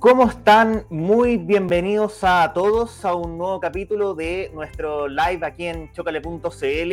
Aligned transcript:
¿Cómo 0.00 0.26
están? 0.30 0.86
Muy 0.88 1.36
bienvenidos 1.36 2.24
a 2.24 2.54
todos 2.54 3.04
a 3.04 3.14
un 3.14 3.36
nuevo 3.36 3.60
capítulo 3.60 4.14
de 4.14 4.50
nuestro 4.54 5.08
live 5.08 5.40
aquí 5.42 5.66
en 5.66 5.92
chocale.cl. 5.92 6.92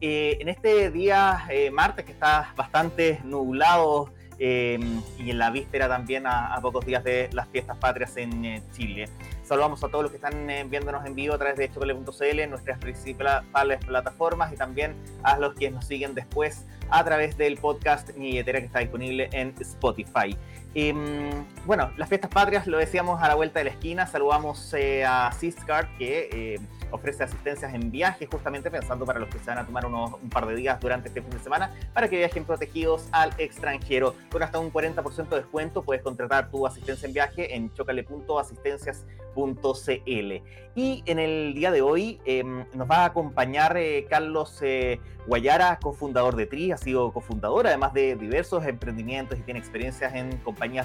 Eh, 0.00 0.38
en 0.40 0.48
este 0.48 0.90
día 0.90 1.46
eh, 1.50 1.70
martes 1.70 2.04
que 2.04 2.10
está 2.10 2.52
bastante 2.56 3.20
nublado 3.22 4.10
eh, 4.40 4.76
y 5.20 5.30
en 5.30 5.38
la 5.38 5.50
víspera 5.50 5.86
también 5.86 6.26
a, 6.26 6.58
pocos 6.60 6.84
días 6.84 7.04
de 7.04 7.30
las 7.32 7.46
fiestas 7.46 7.76
patrias 7.76 8.16
en 8.16 8.60
Chile. 8.72 9.08
Saludamos 9.44 9.84
a 9.84 9.88
todos 9.88 10.02
los 10.02 10.10
que 10.10 10.16
están 10.16 10.48
viéndonos 10.68 11.06
en 11.06 11.14
vivo 11.14 11.34
a 11.34 11.38
través 11.38 11.58
de 11.58 11.72
chocale.cl, 11.72 12.50
nuestras 12.50 12.78
principales 12.80 13.84
plataformas 13.86 14.52
y 14.52 14.56
también 14.56 14.96
a 15.22 15.38
los 15.38 15.54
que 15.54 15.70
nos 15.70 15.86
siguen 15.86 16.12
después 16.12 16.66
a 16.90 17.04
través 17.04 17.36
del 17.36 17.56
podcast 17.56 18.10
Billetera 18.16 18.58
que 18.60 18.66
está 18.66 18.80
disponible 18.80 19.28
en 19.32 19.54
Spotify. 19.60 20.36
Em, 20.74 21.30
bueno, 21.64 21.90
las 21.96 22.08
fiestas 22.08 22.30
patrias 22.30 22.66
lo 22.66 22.78
decíamos 22.78 23.22
a 23.22 23.28
la 23.28 23.34
vuelta 23.34 23.60
de 23.60 23.64
la 23.64 23.70
esquina. 23.70 24.06
Saludamos 24.06 24.74
eh, 24.74 25.04
a 25.04 25.32
Ciscard 25.32 25.88
que 25.96 26.28
eh, 26.32 26.60
ofrece 26.90 27.24
asistencias 27.24 27.72
en 27.74 27.90
viaje, 27.90 28.28
justamente 28.30 28.70
pensando 28.70 29.06
para 29.06 29.18
los 29.18 29.28
que 29.28 29.38
se 29.38 29.46
van 29.46 29.58
a 29.58 29.66
tomar 29.66 29.86
un 29.86 30.30
par 30.30 30.46
de 30.46 30.54
días 30.54 30.78
durante 30.80 31.08
este 31.08 31.22
fin 31.22 31.30
de 31.30 31.38
semana, 31.38 31.72
para 31.92 32.08
que 32.08 32.16
viajen 32.16 32.44
protegidos 32.44 33.08
al 33.12 33.32
extranjero. 33.38 34.14
Con 34.30 34.42
hasta 34.42 34.58
un 34.58 34.72
40% 34.72 35.28
de 35.28 35.36
descuento 35.36 35.82
puedes 35.82 36.02
contratar 36.02 36.50
tu 36.50 36.66
asistencia 36.66 37.06
en 37.06 37.12
viaje 37.12 37.54
en 37.54 37.72
chocale.asistencias.cl. 37.72 40.32
Y 40.74 41.02
en 41.06 41.18
el 41.18 41.54
día 41.54 41.70
de 41.72 41.82
hoy 41.82 42.20
em, 42.24 42.64
nos 42.74 42.88
va 42.88 42.98
a 42.98 43.06
acompañar 43.06 43.76
eh, 43.76 44.06
Carlos 44.08 44.60
eh, 44.62 45.00
Guayara, 45.26 45.78
cofundador 45.82 46.36
de 46.36 46.46
TRI, 46.46 46.70
ha 46.72 46.76
sido 46.76 47.12
cofundador, 47.12 47.66
además 47.66 47.92
de 47.92 48.16
diversos 48.16 48.64
emprendimientos 48.64 49.38
y 49.38 49.42
tiene 49.42 49.60
experiencias 49.60 50.14
en 50.14 50.38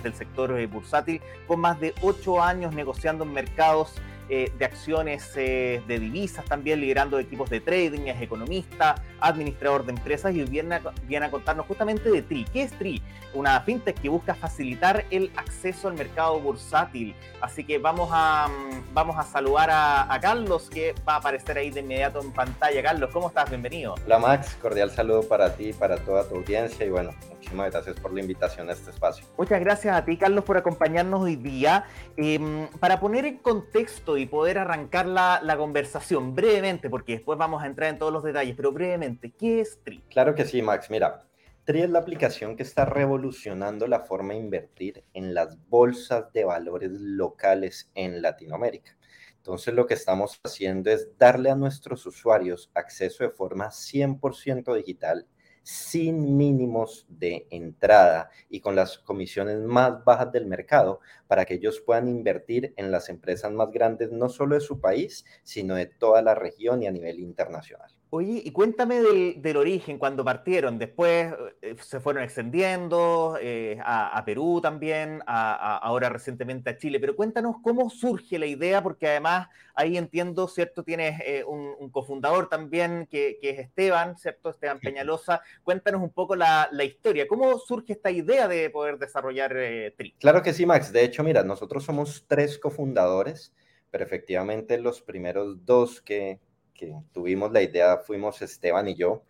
del 0.03 0.13
sector 0.13 0.57
eh, 0.59 0.67
bursátil, 0.67 1.21
con 1.47 1.59
más 1.59 1.79
de 1.79 1.93
ocho 2.01 2.41
años 2.41 2.73
negociando 2.73 3.23
en 3.23 3.33
mercados 3.33 3.95
eh, 4.29 4.51
de 4.57 4.65
acciones 4.65 5.31
eh, 5.35 5.81
de 5.87 5.99
divisas, 5.99 6.45
también 6.45 6.79
liderando 6.79 7.19
equipos 7.19 7.49
de 7.49 7.59
trading, 7.59 8.07
es 8.07 8.21
economista, 8.21 8.95
administrador 9.19 9.85
de 9.85 9.91
empresas 9.91 10.33
y 10.33 10.43
viene 10.43 10.75
a, 10.75 10.81
viene 11.05 11.25
a 11.25 11.31
contarnos 11.31 11.65
justamente 11.65 12.09
de 12.09 12.21
TRI. 12.21 12.45
¿Qué 12.45 12.63
es 12.63 12.71
TRI? 12.71 13.01
Una 13.33 13.59
fintech 13.61 13.99
que 13.99 14.09
busca 14.09 14.35
facilitar 14.35 15.05
el 15.11 15.31
acceso 15.35 15.87
al 15.87 15.95
mercado 15.95 16.39
bursátil. 16.39 17.15
Así 17.41 17.63
que 17.63 17.79
vamos 17.79 18.09
a, 18.13 18.47
mm, 18.47 18.93
vamos 18.93 19.17
a 19.17 19.23
saludar 19.23 19.69
a, 19.71 20.19
Carlos, 20.21 20.69
que 20.69 20.95
va 21.07 21.15
a 21.15 21.17
aparecer 21.17 21.57
ahí 21.57 21.69
de 21.69 21.81
inmediato 21.81 22.21
en 22.21 22.31
pantalla. 22.31 22.81
Carlos, 22.81 23.09
¿cómo 23.11 23.27
estás? 23.27 23.49
Bienvenido. 23.49 23.95
Hola 24.05 24.19
Max, 24.19 24.57
cordial 24.61 24.89
saludo 24.91 25.27
para 25.27 25.55
ti 25.55 25.73
para 25.73 25.97
toda 25.97 26.27
tu 26.27 26.35
audiencia 26.35 26.85
y 26.85 26.89
bueno, 26.89 27.11
muchísimas 27.29 27.71
gracias 27.71 27.99
por 27.99 28.13
la 28.13 28.21
invitación 28.21 28.69
a 28.69 28.73
este 28.73 28.91
espacio. 28.91 29.25
Muchas 29.37 29.59
gracias 29.59 29.95
a 29.95 30.05
ti, 30.05 30.15
Carlos, 30.15 30.45
por 30.45 30.55
acompañarnos 30.55 31.21
hoy 31.21 31.35
día. 31.35 31.85
Em, 32.15 32.67
para 32.79 32.99
poner 32.99 33.25
en 33.25 33.37
contexto 33.37 34.12
y 34.17 34.25
poder 34.25 34.57
arrancar 34.57 35.05
la, 35.05 35.41
la, 35.43 35.57
conversación 35.57 36.35
brevemente, 36.35 36.89
porque 36.89 37.13
después 37.13 37.37
vamos 37.37 37.63
a 37.63 37.67
entrar 37.67 37.89
en 37.89 37.99
todos 37.99 38.13
los 38.13 38.23
detalles, 38.23 38.55
pero 38.55 38.71
brevemente, 38.71 39.31
¿qué 39.31 39.61
es 39.61 39.79
TRI? 39.83 40.01
Claro 40.09 40.35
que 40.35 40.45
sí, 40.45 40.61
Max. 40.61 40.89
Mira, 40.89 41.25
TRI 41.65 41.83
es 41.83 41.89
la 41.89 41.99
aplicación 41.99 42.57
que 42.57 42.63
está 42.63 42.85
revolucionando 42.85 43.87
la 43.87 44.01
forma 44.01 44.33
de 44.33 44.39
invertir 44.39 45.03
en 45.13 45.33
las 45.33 45.57
bolsas 45.69 46.31
de 46.33 46.43
valores 46.43 46.91
locales 46.91 47.89
en 47.95 48.21
Latinoamérica. 48.21 48.97
Entonces 49.37 49.73
lo 49.73 49.85
que 49.85 49.93
estamos 49.93 50.39
haciendo 50.43 50.89
es 50.89 51.17
darle 51.17 51.49
a 51.49 51.55
nuestros 51.55 52.05
usuarios 52.05 52.71
acceso 52.73 53.23
de 53.23 53.29
forma 53.29 53.67
100% 53.67 54.73
digital 54.75 55.27
sin 55.63 56.37
mínimos 56.37 57.05
de 57.09 57.47
entrada 57.49 58.29
y 58.49 58.59
con 58.59 58.75
las 58.75 58.99
comisiones 58.99 59.59
más 59.59 60.03
bajas 60.03 60.31
del 60.31 60.45
mercado 60.45 60.99
para 61.27 61.45
que 61.45 61.55
ellos 61.55 61.81
puedan 61.81 62.07
invertir 62.07 62.73
en 62.77 62.91
las 62.91 63.09
empresas 63.09 63.51
más 63.51 63.71
grandes, 63.71 64.11
no 64.11 64.29
solo 64.29 64.55
de 64.55 64.61
su 64.61 64.79
país, 64.79 65.25
sino 65.43 65.75
de 65.75 65.87
toda 65.87 66.21
la 66.21 66.35
región 66.35 66.83
y 66.83 66.87
a 66.87 66.91
nivel 66.91 67.19
internacional. 67.19 67.91
Oye, 68.15 68.43
y 68.45 68.51
cuéntame 68.51 69.01
del, 69.01 69.57
origen, 69.57 69.97
cuando 69.97 70.23
partieron, 70.23 70.77
después 70.77 71.33
eh, 71.63 71.75
se 71.81 71.99
fueron 71.99 72.21
extendiendo 72.21 73.39
eh, 73.41 73.79
a, 73.83 74.21
Perú 74.23 74.59
también, 74.61 75.23
a, 75.25 75.77
ahora 75.77 76.09
recientemente 76.09 76.69
a 76.69 76.77
Chile, 76.77 76.99
pero 76.99 77.15
cuéntanos 77.15 77.55
cómo 77.63 77.89
surge 77.89 78.37
la 78.37 78.45
idea, 78.45 78.83
porque 78.83 79.07
además 79.07 79.47
ahí 79.73 79.97
entiendo, 79.97 80.47
¿cierto? 80.47 80.83
Tienes 80.83 81.19
eh, 81.25 81.43
un, 81.43 81.89
cofundador 81.91 82.49
también 82.49 83.07
que, 83.09 83.39
es 83.41 83.59
Esteban, 83.59 84.17
¿cierto? 84.17 84.49
Esteban 84.49 84.79
Peñalosa. 84.79 85.41
Cuéntanos 85.63 86.01
un 86.01 86.11
poco 86.11 86.35
la, 86.35 86.69
historia, 86.83 87.27
¿cómo 87.27 87.57
surge 87.59 87.93
esta 87.93 88.11
idea 88.11 88.47
de 88.47 88.69
poder 88.69 88.97
desarrollar 88.97 89.53
TRI? 89.97 90.15
Claro 90.19 90.41
que 90.41 90.53
sí, 90.53 90.65
Max. 90.65 90.91
De 90.91 91.03
hecho, 91.03 91.23
mira, 91.23 91.43
nosotros 91.43 91.83
somos 91.83 92.25
tres 92.27 92.57
cofundadores, 92.57 93.53
pero 93.91 94.03
efectivamente 94.03 94.77
los 94.77 95.01
primeros 95.01 95.65
dos 95.65 96.01
que 96.01 96.39
que 96.73 96.93
tuvimos 97.11 97.51
la 97.51 97.61
idea 97.61 97.97
fuimos 97.97 98.41
Esteban 98.41 98.87
y 98.87 98.95
yo. 98.95 99.23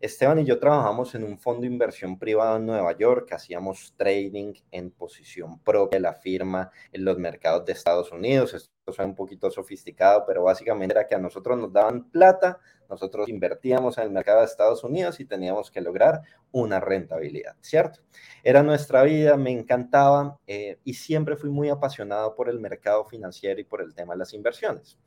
Esteban 0.00 0.38
y 0.38 0.44
yo 0.44 0.58
trabajamos 0.58 1.14
en 1.14 1.24
un 1.24 1.38
fondo 1.38 1.62
de 1.62 1.66
inversión 1.66 2.18
privado 2.18 2.56
en 2.56 2.66
Nueva 2.66 2.96
York, 2.96 3.32
hacíamos 3.32 3.94
trading 3.96 4.54
en 4.70 4.90
posición 4.90 5.58
propia 5.58 5.98
de 5.98 6.02
la 6.02 6.14
firma 6.14 6.70
en 6.92 7.04
los 7.04 7.18
mercados 7.18 7.66
de 7.66 7.72
Estados 7.72 8.10
Unidos. 8.10 8.72
Es 8.90 8.98
un 8.98 9.14
poquito 9.14 9.50
sofisticado, 9.50 10.24
pero 10.26 10.42
básicamente 10.42 10.94
era 10.94 11.06
que 11.06 11.14
a 11.14 11.18
nosotros 11.18 11.58
nos 11.58 11.72
daban 11.72 12.10
plata, 12.10 12.58
nosotros 12.88 13.28
invertíamos 13.28 13.98
en 13.98 14.04
el 14.04 14.10
mercado 14.10 14.40
de 14.40 14.46
Estados 14.46 14.82
Unidos 14.84 15.20
y 15.20 15.24
teníamos 15.24 15.70
que 15.70 15.80
lograr 15.80 16.22
una 16.52 16.80
rentabilidad, 16.80 17.56
¿cierto? 17.60 18.00
Era 18.42 18.62
nuestra 18.62 19.02
vida, 19.02 19.36
me 19.36 19.52
encantaba 19.52 20.38
eh, 20.46 20.78
y 20.84 20.94
siempre 20.94 21.36
fui 21.36 21.50
muy 21.50 21.68
apasionado 21.68 22.34
por 22.34 22.48
el 22.48 22.58
mercado 22.58 23.04
financiero 23.04 23.60
y 23.60 23.64
por 23.64 23.80
el 23.80 23.94
tema 23.94 24.14
de 24.14 24.18
las 24.18 24.34
inversiones. 24.34 24.98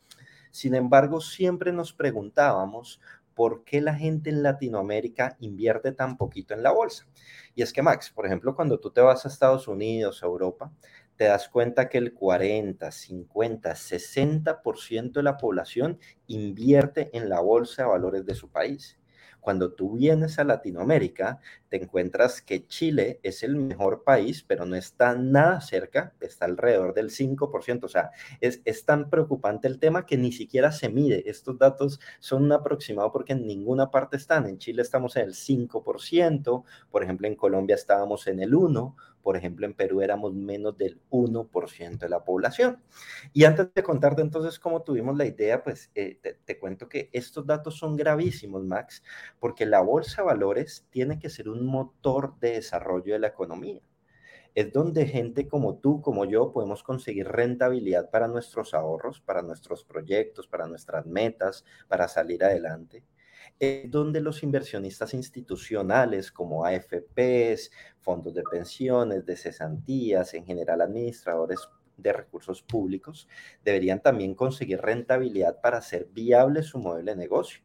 Sin 0.51 0.75
embargo, 0.75 1.19
siempre 1.19 1.73
nos 1.73 1.93
preguntábamos 1.93 3.01
por 3.33 3.63
qué 3.63 3.81
la 3.81 3.95
gente 3.95 4.29
en 4.29 4.43
Latinoamérica 4.43 5.35
invierte 5.39 5.91
tan 5.91 6.17
poquito 6.17 6.53
en 6.53 6.63
la 6.63 6.71
bolsa. 6.71 7.05
Y 7.55 7.63
es 7.63 7.73
que, 7.73 7.81
Max, 7.81 8.11
por 8.11 8.25
ejemplo, 8.25 8.55
cuando 8.55 8.79
tú 8.79 8.91
te 8.91 9.01
vas 9.01 9.25
a 9.25 9.29
Estados 9.29 9.67
Unidos, 9.67 10.23
a 10.23 10.27
Europa, 10.27 10.71
te 11.15 11.25
das 11.25 11.49
cuenta 11.49 11.89
que 11.89 11.97
el 11.97 12.13
40, 12.13 12.91
50, 12.91 13.71
60% 13.73 15.11
de 15.11 15.23
la 15.23 15.37
población 15.37 15.99
invierte 16.27 17.09
en 17.13 17.29
la 17.29 17.39
bolsa 17.39 17.83
de 17.83 17.89
valores 17.89 18.25
de 18.25 18.35
su 18.35 18.49
país. 18.49 18.97
Cuando 19.43 19.73
tú 19.73 19.97
vienes 19.97 20.39
a 20.39 20.45
Latinoamérica, 20.45 21.41
te 21.67 21.83
encuentras 21.83 22.41
que 22.41 22.65
Chile 22.65 23.19
es 23.23 23.43
el 23.43 23.57
mejor 23.57 24.05
país, 24.05 24.41
pero 24.41 24.65
no 24.65 24.77
está 24.77 25.15
nada 25.15 25.59
cerca, 25.59 26.13
está 26.21 26.45
alrededor 26.45 26.93
del 26.93 27.09
5%. 27.09 27.83
O 27.83 27.89
sea, 27.89 28.11
es, 28.39 28.61
es 28.63 28.85
tan 28.85 29.09
preocupante 29.09 29.67
el 29.67 29.79
tema 29.79 30.05
que 30.05 30.15
ni 30.15 30.31
siquiera 30.31 30.71
se 30.71 30.87
mide. 30.87 31.29
Estos 31.29 31.57
datos 31.59 31.99
son 32.21 32.43
un 32.43 32.53
aproximado 32.53 33.11
porque 33.11 33.33
en 33.33 33.45
ninguna 33.45 33.91
parte 33.91 34.15
están. 34.15 34.47
En 34.47 34.59
Chile 34.59 34.81
estamos 34.81 35.17
en 35.17 35.23
el 35.23 35.33
5%, 35.33 36.63
por 36.89 37.03
ejemplo, 37.03 37.27
en 37.27 37.35
Colombia 37.35 37.75
estábamos 37.75 38.27
en 38.27 38.39
el 38.39 38.53
1%, 38.53 38.95
por 39.23 39.37
ejemplo, 39.37 39.65
en 39.65 39.73
Perú 39.73 40.01
éramos 40.01 40.33
menos 40.33 40.77
del 40.77 40.99
1% 41.09 41.97
de 41.97 42.09
la 42.09 42.23
población. 42.25 42.83
Y 43.31 43.45
antes 43.45 43.73
de 43.73 43.81
contarte 43.81 44.21
entonces 44.21 44.59
cómo 44.59 44.83
tuvimos 44.83 45.17
la 45.17 45.25
idea, 45.25 45.63
pues 45.63 45.89
eh, 45.95 46.19
te, 46.45 46.59
cuento 46.59 46.89
que 46.89 47.09
estos 47.13 47.47
datos 47.47 47.77
son 47.77 47.95
gravísimos, 47.95 48.63
Max, 48.63 49.01
porque 49.39 49.65
la 49.65 49.79
bolsa 49.79 50.21
de 50.21 50.27
valores 50.27 50.85
tiene 50.89 51.19
que 51.19 51.29
ser 51.29 51.47
un 51.47 51.65
motor 51.65 52.37
de 52.39 52.51
desarrollo 52.51 53.13
de 53.13 53.19
la 53.19 53.27
economía. 53.27 53.81
Es 54.55 54.71
donde 54.71 55.07
gente 55.07 55.47
como 55.47 55.77
tú, 55.77 56.01
como 56.01 56.25
yo, 56.25 56.51
podemos 56.51 56.83
conseguir 56.83 57.27
rentabilidad 57.27 58.11
para 58.11 58.27
nuestros 58.27 58.73
ahorros, 58.73 59.21
para 59.21 59.41
nuestros 59.41 59.83
proyectos, 59.85 60.47
para 60.47 60.67
nuestras 60.67 61.05
metas, 61.07 61.65
para 61.87 62.07
salir 62.07 62.43
adelante 62.43 63.03
es 63.59 63.89
donde 63.89 64.21
los 64.21 64.43
inversionistas 64.43 65.13
institucionales 65.13 66.31
como 66.31 66.65
AFPs, 66.65 67.71
fondos 67.99 68.33
de 68.33 68.43
pensiones, 68.43 69.25
de 69.25 69.37
cesantías, 69.37 70.33
en 70.33 70.45
general 70.45 70.81
administradores 70.81 71.59
de 71.97 72.13
recursos 72.13 72.61
públicos, 72.61 73.27
deberían 73.63 74.01
también 74.01 74.35
conseguir 74.35 74.81
rentabilidad 74.81 75.61
para 75.61 75.77
hacer 75.77 76.07
viable 76.11 76.63
su 76.63 76.79
modelo 76.79 77.11
de 77.11 77.17
negocio. 77.17 77.61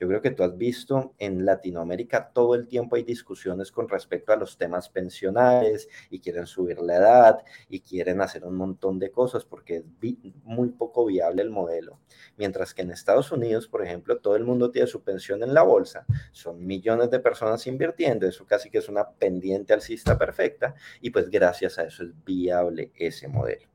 Yo 0.00 0.08
creo 0.08 0.22
que 0.22 0.30
tú 0.30 0.42
has 0.42 0.56
visto 0.56 1.14
en 1.18 1.44
Latinoamérica 1.44 2.30
todo 2.32 2.54
el 2.54 2.66
tiempo 2.66 2.96
hay 2.96 3.02
discusiones 3.02 3.70
con 3.70 3.86
respecto 3.86 4.32
a 4.32 4.36
los 4.36 4.56
temas 4.56 4.88
pensionales 4.88 5.88
y 6.08 6.20
quieren 6.20 6.46
subir 6.46 6.80
la 6.80 6.96
edad 6.96 7.38
y 7.68 7.80
quieren 7.80 8.22
hacer 8.22 8.46
un 8.46 8.56
montón 8.56 8.98
de 8.98 9.10
cosas 9.10 9.44
porque 9.44 9.76
es 9.76 9.84
muy 10.42 10.70
poco 10.70 11.04
viable 11.04 11.42
el 11.42 11.50
modelo. 11.50 12.00
Mientras 12.38 12.72
que 12.72 12.80
en 12.80 12.92
Estados 12.92 13.30
Unidos, 13.30 13.68
por 13.68 13.84
ejemplo, 13.84 14.16
todo 14.20 14.36
el 14.36 14.44
mundo 14.44 14.70
tiene 14.70 14.86
su 14.88 15.02
pensión 15.02 15.42
en 15.42 15.52
la 15.52 15.62
bolsa, 15.62 16.06
son 16.32 16.66
millones 16.66 17.10
de 17.10 17.20
personas 17.20 17.66
invirtiendo, 17.66 18.26
eso 18.26 18.46
casi 18.46 18.70
que 18.70 18.78
es 18.78 18.88
una 18.88 19.06
pendiente 19.06 19.74
alcista 19.74 20.16
perfecta 20.16 20.74
y 21.02 21.10
pues 21.10 21.28
gracias 21.28 21.78
a 21.78 21.84
eso 21.84 22.04
es 22.04 22.24
viable 22.24 22.90
ese 22.94 23.28
modelo. 23.28 23.68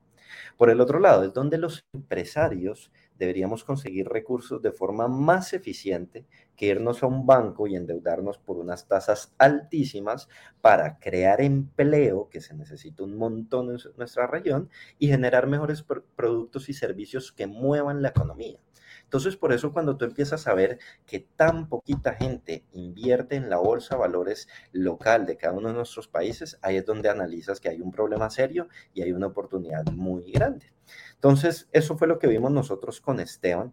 Por 0.56 0.70
el 0.70 0.80
otro 0.80 0.98
lado, 0.98 1.24
es 1.24 1.32
donde 1.32 1.58
los 1.58 1.84
empresarios 1.92 2.90
deberíamos 3.18 3.64
conseguir 3.64 4.08
recursos 4.08 4.62
de 4.62 4.72
forma 4.72 5.08
más 5.08 5.52
eficiente 5.52 6.26
que 6.56 6.66
irnos 6.66 7.02
a 7.02 7.06
un 7.06 7.26
banco 7.26 7.66
y 7.66 7.76
endeudarnos 7.76 8.38
por 8.38 8.56
unas 8.58 8.86
tasas 8.86 9.34
altísimas 9.38 10.28
para 10.60 10.98
crear 10.98 11.40
empleo, 11.40 12.28
que 12.28 12.40
se 12.40 12.54
necesita 12.54 13.04
un 13.04 13.16
montón 13.16 13.70
en 13.70 13.78
nuestra 13.96 14.26
región, 14.26 14.70
y 14.98 15.08
generar 15.08 15.46
mejores 15.46 15.84
productos 16.16 16.68
y 16.68 16.74
servicios 16.74 17.32
que 17.32 17.46
muevan 17.46 18.02
la 18.02 18.08
economía. 18.08 18.58
Entonces, 19.06 19.36
por 19.36 19.52
eso 19.52 19.72
cuando 19.72 19.96
tú 19.96 20.04
empiezas 20.04 20.48
a 20.48 20.54
ver 20.54 20.78
que 21.06 21.20
tan 21.20 21.68
poquita 21.68 22.14
gente 22.14 22.64
invierte 22.72 23.36
en 23.36 23.48
la 23.48 23.58
bolsa 23.58 23.94
de 23.94 24.00
valores 24.00 24.48
local 24.72 25.26
de 25.26 25.36
cada 25.36 25.54
uno 25.54 25.68
de 25.68 25.74
nuestros 25.74 26.08
países, 26.08 26.58
ahí 26.60 26.76
es 26.76 26.84
donde 26.84 27.08
analizas 27.08 27.60
que 27.60 27.68
hay 27.68 27.80
un 27.80 27.92
problema 27.92 28.30
serio 28.30 28.68
y 28.94 29.02
hay 29.02 29.12
una 29.12 29.28
oportunidad 29.28 29.84
muy 29.92 30.32
grande. 30.32 30.72
Entonces, 31.16 31.68
eso 31.72 31.96
fue 31.96 32.08
lo 32.08 32.18
que 32.18 32.28
vimos 32.28 32.52
nosotros 32.52 33.00
con 33.00 33.20
Esteban. 33.20 33.72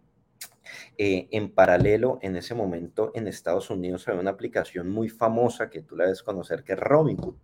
Eh, 0.98 1.28
en 1.31 1.54
paralelo, 1.54 2.19
en 2.22 2.36
ese 2.36 2.56
momento 2.56 3.12
en 3.16 3.28
Estados 3.28 3.69
Unidos 3.69 4.07
había 4.07 4.22
una 4.22 4.31
aplicación 4.31 4.90
muy 4.90 5.10
famosa 5.10 5.69
que 5.69 5.81
tú 5.81 5.95
la 5.95 6.06
debes 6.06 6.24
conocer, 6.24 6.63
que 6.63 6.74
es 6.74 6.80
Robinhood. 6.80 7.38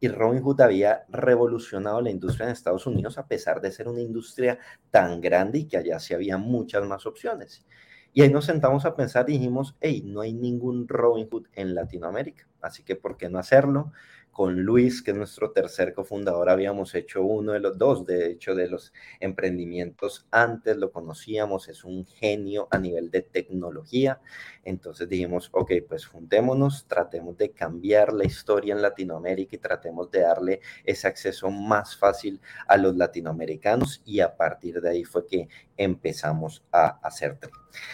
Y 0.00 0.08
Robinhood 0.08 0.60
había 0.60 1.04
revolucionado 1.08 2.00
la 2.00 2.10
industria 2.10 2.46
en 2.46 2.52
Estados 2.52 2.86
Unidos 2.86 3.18
a 3.18 3.26
pesar 3.26 3.60
de 3.60 3.72
ser 3.72 3.88
una 3.88 4.02
industria 4.02 4.58
tan 4.90 5.20
grande 5.20 5.60
y 5.60 5.64
que 5.66 5.78
allá 5.78 5.98
sí 6.00 6.14
había 6.14 6.36
muchas 6.36 6.84
más 6.84 7.06
opciones. 7.06 7.64
Y 8.12 8.22
ahí 8.22 8.30
nos 8.30 8.46
sentamos 8.46 8.84
a 8.86 8.96
pensar 8.96 9.28
y 9.28 9.34
dijimos, 9.34 9.76
hey, 9.80 10.02
no 10.04 10.22
hay 10.22 10.32
ningún 10.32 10.88
Robinhood 10.88 11.48
en 11.52 11.74
Latinoamérica, 11.74 12.48
así 12.62 12.82
que 12.82 12.96
¿por 12.96 13.16
qué 13.16 13.28
no 13.28 13.38
hacerlo? 13.38 13.92
Con 14.36 14.64
Luis, 14.64 15.00
que 15.02 15.12
es 15.12 15.16
nuestro 15.16 15.50
tercer 15.50 15.94
cofundador, 15.94 16.50
habíamos 16.50 16.94
hecho 16.94 17.22
uno 17.22 17.52
de 17.52 17.60
los 17.60 17.78
dos, 17.78 18.04
de 18.04 18.32
hecho, 18.32 18.54
de 18.54 18.68
los 18.68 18.92
emprendimientos 19.18 20.26
antes, 20.30 20.76
lo 20.76 20.92
conocíamos, 20.92 21.70
es 21.70 21.84
un 21.84 22.04
genio 22.04 22.68
a 22.70 22.76
nivel 22.76 23.10
de 23.10 23.22
tecnología. 23.22 24.20
Entonces 24.62 25.08
dijimos, 25.08 25.48
ok, 25.52 25.72
pues 25.88 26.04
juntémonos, 26.04 26.86
tratemos 26.86 27.38
de 27.38 27.52
cambiar 27.52 28.12
la 28.12 28.26
historia 28.26 28.74
en 28.74 28.82
Latinoamérica 28.82 29.56
y 29.56 29.58
tratemos 29.58 30.10
de 30.10 30.20
darle 30.20 30.60
ese 30.84 31.08
acceso 31.08 31.50
más 31.50 31.96
fácil 31.96 32.38
a 32.68 32.76
los 32.76 32.94
latinoamericanos 32.94 34.02
y 34.04 34.20
a 34.20 34.36
partir 34.36 34.82
de 34.82 34.90
ahí 34.90 35.04
fue 35.04 35.26
que 35.26 35.48
empezamos 35.78 36.62
a 36.70 36.98
hacer 37.02 37.38
TRI. 37.38 37.52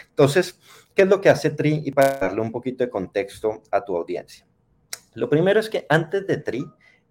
Entonces, 0.08 0.58
¿qué 0.92 1.02
es 1.02 1.08
lo 1.08 1.20
que 1.20 1.28
hace 1.28 1.50
TRI? 1.50 1.82
Y 1.84 1.92
para 1.92 2.18
darle 2.18 2.40
un 2.40 2.50
poquito 2.50 2.82
de 2.82 2.90
contexto 2.90 3.62
a 3.70 3.84
tu 3.84 3.96
audiencia. 3.96 4.44
Lo 5.14 5.28
primero 5.28 5.60
es 5.60 5.68
que 5.68 5.86
antes 5.88 6.26
de 6.26 6.38
TRI, 6.38 6.64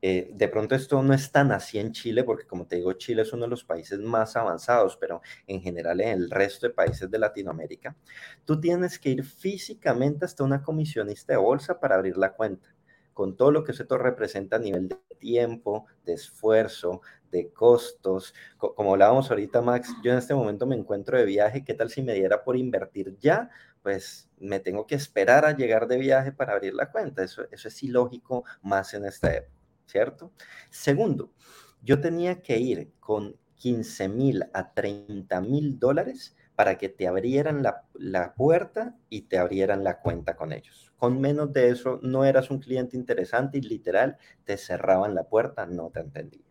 eh, 0.04 0.32
de 0.34 0.48
pronto 0.48 0.74
esto 0.74 1.02
no 1.04 1.14
es 1.14 1.32
tan 1.32 1.52
así 1.52 1.78
en 1.78 1.92
Chile, 1.92 2.24
porque 2.24 2.48
como 2.48 2.66
te 2.66 2.78
digo, 2.78 2.94
Chile 2.94 3.22
es 3.22 3.34
uno 3.34 3.44
de 3.44 3.50
los 3.50 3.64
países 3.64 4.00
más 4.00 4.36
avanzados, 4.36 4.98
pero 4.98 5.22
en 5.46 5.62
general 5.62 6.02
en 6.02 6.10
el 6.10 6.32
resto 6.32 6.68
de 6.68 6.74
países 6.74 7.10
de 7.12 7.20
Latinoamérica, 7.20 7.96
tú 8.44 8.60
tienes 8.60 8.98
que 8.98 9.10
ir 9.10 9.24
físicamente 9.24 10.26
hasta 10.26 10.44
una 10.44 10.64
comisionista 10.64 11.34
de 11.34 11.38
bolsa 11.38 11.80
para 11.80 11.96
abrir 11.96 12.18
la 12.18 12.34
cuenta, 12.34 12.74
con 13.14 13.38
todo 13.38 13.52
lo 13.52 13.64
que 13.64 13.74
eso 13.74 13.84
representa 13.98 14.56
a 14.56 14.60
nivel 14.60 14.88
de 14.90 14.98
tiempo, 15.20 15.86
de 16.04 16.14
esfuerzo, 16.14 17.02
de 17.30 17.52
costos. 17.54 18.34
Como 18.58 18.94
hablábamos 18.94 19.30
ahorita, 19.30 19.62
Max, 19.62 19.94
yo 20.04 20.12
en 20.12 20.18
este 20.18 20.34
momento 20.34 20.66
me 20.66 20.76
encuentro 20.76 21.18
de 21.18 21.26
viaje, 21.26 21.64
¿qué 21.64 21.76
tal 21.76 21.92
si 21.92 22.02
me 22.02 22.14
diera 22.14 22.44
por 22.44 22.58
invertir 22.58 23.16
ya? 23.20 23.52
Pues 23.82 24.30
me 24.38 24.60
tengo 24.60 24.86
que 24.88 24.96
esperar 24.96 25.46
a 25.46 25.56
llegar 25.56 25.88
de 25.88 25.98
viaje 25.98 26.32
para 26.32 26.54
abrir 26.54 26.74
la 26.74 26.92
cuenta. 26.92 27.24
Eso, 27.24 27.44
eso 27.52 27.68
es 27.68 27.84
ilógico 27.84 28.44
más 28.62 28.94
en 28.94 29.06
esta 29.06 29.34
época, 29.34 29.62
¿cierto? 29.86 30.32
Segundo, 30.70 31.34
yo 31.82 32.00
tenía 32.00 32.42
que 32.42 32.60
ir 32.60 32.92
con 33.00 33.38
15 33.56 34.10
mil 34.10 34.44
a 34.54 34.74
30 34.74 35.42
mil 35.42 35.80
dólares 35.80 36.36
para 36.56 36.78
que 36.78 36.90
te 36.90 37.08
abrieran 37.08 37.64
la, 37.64 37.86
la, 37.94 38.34
puerta 38.34 38.96
y 39.10 39.24
te 39.24 39.38
abrieran 39.38 39.84
la 39.84 40.00
cuenta 40.00 40.36
con 40.36 40.54
ellos. 40.54 40.92
Con 40.98 41.20
menos 41.20 41.54
de 41.54 41.70
eso 41.70 42.00
no 42.04 42.26
eras 42.26 42.52
un 42.52 42.60
cliente 42.60 42.98
interesante 42.98 43.58
y 43.58 43.62
literal 43.62 44.18
te 44.44 44.58
cerraban 44.58 45.16
la 45.16 45.24
puerta, 45.24 45.66
no 45.66 45.90
te 45.90 46.02
entendía. 46.02 46.46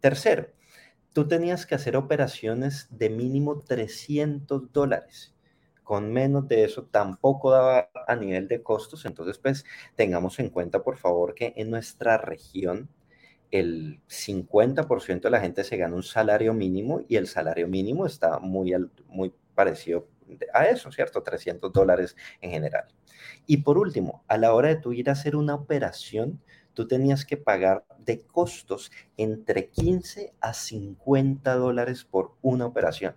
Tercero, 0.00 0.48
tú 1.12 1.28
tenías 1.28 1.66
que 1.66 1.76
hacer 1.76 1.96
operaciones 1.96 2.88
de 2.90 3.10
mínimo 3.10 3.60
300 3.60 4.72
dólares 4.72 5.35
con 5.86 6.12
menos 6.12 6.48
de 6.48 6.64
eso 6.64 6.82
tampoco 6.90 7.52
daba 7.52 7.90
a 8.08 8.16
nivel 8.16 8.48
de 8.48 8.60
costos. 8.60 9.04
Entonces, 9.06 9.38
pues 9.38 9.64
tengamos 9.94 10.40
en 10.40 10.50
cuenta, 10.50 10.82
por 10.82 10.96
favor, 10.96 11.32
que 11.34 11.54
en 11.56 11.70
nuestra 11.70 12.18
región 12.18 12.90
el 13.52 14.00
50% 14.08 15.28
de 15.28 15.30
la 15.30 15.40
gente 15.40 15.62
se 15.62 15.76
gana 15.76 15.94
un 15.94 16.02
salario 16.02 16.54
mínimo 16.54 17.02
y 17.08 17.14
el 17.16 17.28
salario 17.28 17.68
mínimo 17.68 18.04
está 18.04 18.40
muy, 18.40 18.74
muy 19.06 19.32
parecido 19.54 20.08
a 20.52 20.66
eso, 20.66 20.90
¿cierto? 20.90 21.22
300 21.22 21.72
dólares 21.72 22.16
en 22.40 22.50
general. 22.50 22.86
Y 23.46 23.58
por 23.58 23.78
último, 23.78 24.24
a 24.26 24.38
la 24.38 24.52
hora 24.54 24.70
de 24.70 24.76
tú 24.76 24.92
ir 24.92 25.08
a 25.08 25.12
hacer 25.12 25.36
una 25.36 25.54
operación, 25.54 26.42
tú 26.74 26.88
tenías 26.88 27.24
que 27.24 27.36
pagar 27.36 27.84
de 28.00 28.22
costos 28.22 28.90
entre 29.16 29.68
15 29.70 30.34
a 30.40 30.52
50 30.52 31.54
dólares 31.54 32.04
por 32.04 32.32
una 32.42 32.66
operación. 32.66 33.14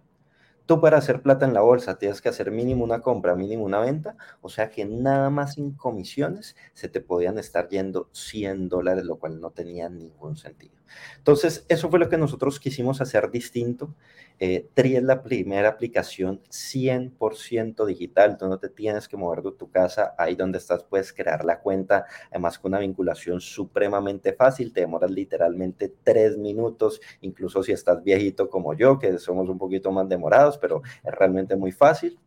Tú 0.69 0.80
para 0.80 1.00
hacer 1.00 1.24
plata 1.24 1.48
en 1.48 1.56
la 1.56 1.62
bolsa 1.62 1.98
tienes 1.98 2.21
que 2.21 2.30
hacer 2.30 2.51
mínimo 2.51 2.83
una 2.83 3.01
compra, 3.01 3.33
mínimo 3.33 3.63
una 3.63 3.80
venta, 3.80 4.16
o 4.39 4.50
sea 4.50 4.69
que 4.69 4.86
nada 4.86 5.31
más 5.31 5.57
en 5.57 5.71
comisiones 5.71 6.56
se 6.74 6.88
te 6.88 7.01
podían 7.01 7.39
estar 7.39 7.69
yendo 7.69 8.07
100 8.12 8.69
dólares, 8.69 9.04
lo 9.04 9.16
cual 9.18 9.42
no 9.42 9.50
tenía 9.50 9.89
ningún 9.89 10.38
sentido. 10.38 10.80
Entonces, 11.18 11.66
eso 11.69 11.89
fue 11.89 12.00
lo 12.00 12.10
que 12.10 12.18
nosotros 12.18 12.60
quisimos 12.60 13.01
hacer 13.01 13.31
distinto. 13.31 13.95
Eh, 14.39 14.69
Tri 14.74 14.95
es 14.95 15.04
la 15.04 15.21
primera 15.21 15.69
aplicación 15.69 16.42
100% 16.50 17.86
digital. 17.86 18.38
Tú 18.38 18.48
no 18.48 18.57
te 18.57 18.69
tienes 18.69 19.07
que 19.07 19.18
mover 19.18 19.42
de 19.44 19.51
tu 19.51 19.69
casa. 19.69 20.16
Ahí 20.18 20.36
donde 20.36 20.57
estás 20.57 20.83
puedes 20.83 21.12
crear 21.12 21.44
la 21.44 21.60
cuenta. 21.60 22.06
Además, 22.31 22.57
con 22.57 22.71
una 22.71 22.80
vinculación 22.80 23.42
supremamente 23.42 24.33
fácil. 24.33 24.71
Te 24.71 24.81
demoras 24.81 25.12
literalmente 25.12 25.94
tres 26.04 26.38
minutos, 26.38 27.01
incluso 27.21 27.63
si 27.63 27.74
estás 27.74 28.04
viejito 28.04 28.50
como 28.50 28.74
yo, 28.74 28.98
que 28.98 29.18
somos 29.19 29.50
un 29.50 29.57
poquito 29.57 29.92
más 29.92 30.07
demorados, 30.07 30.57
pero 30.59 30.81
es 31.03 31.11
realmente 31.13 31.56
muy 31.56 31.71
fácil. 31.71 32.19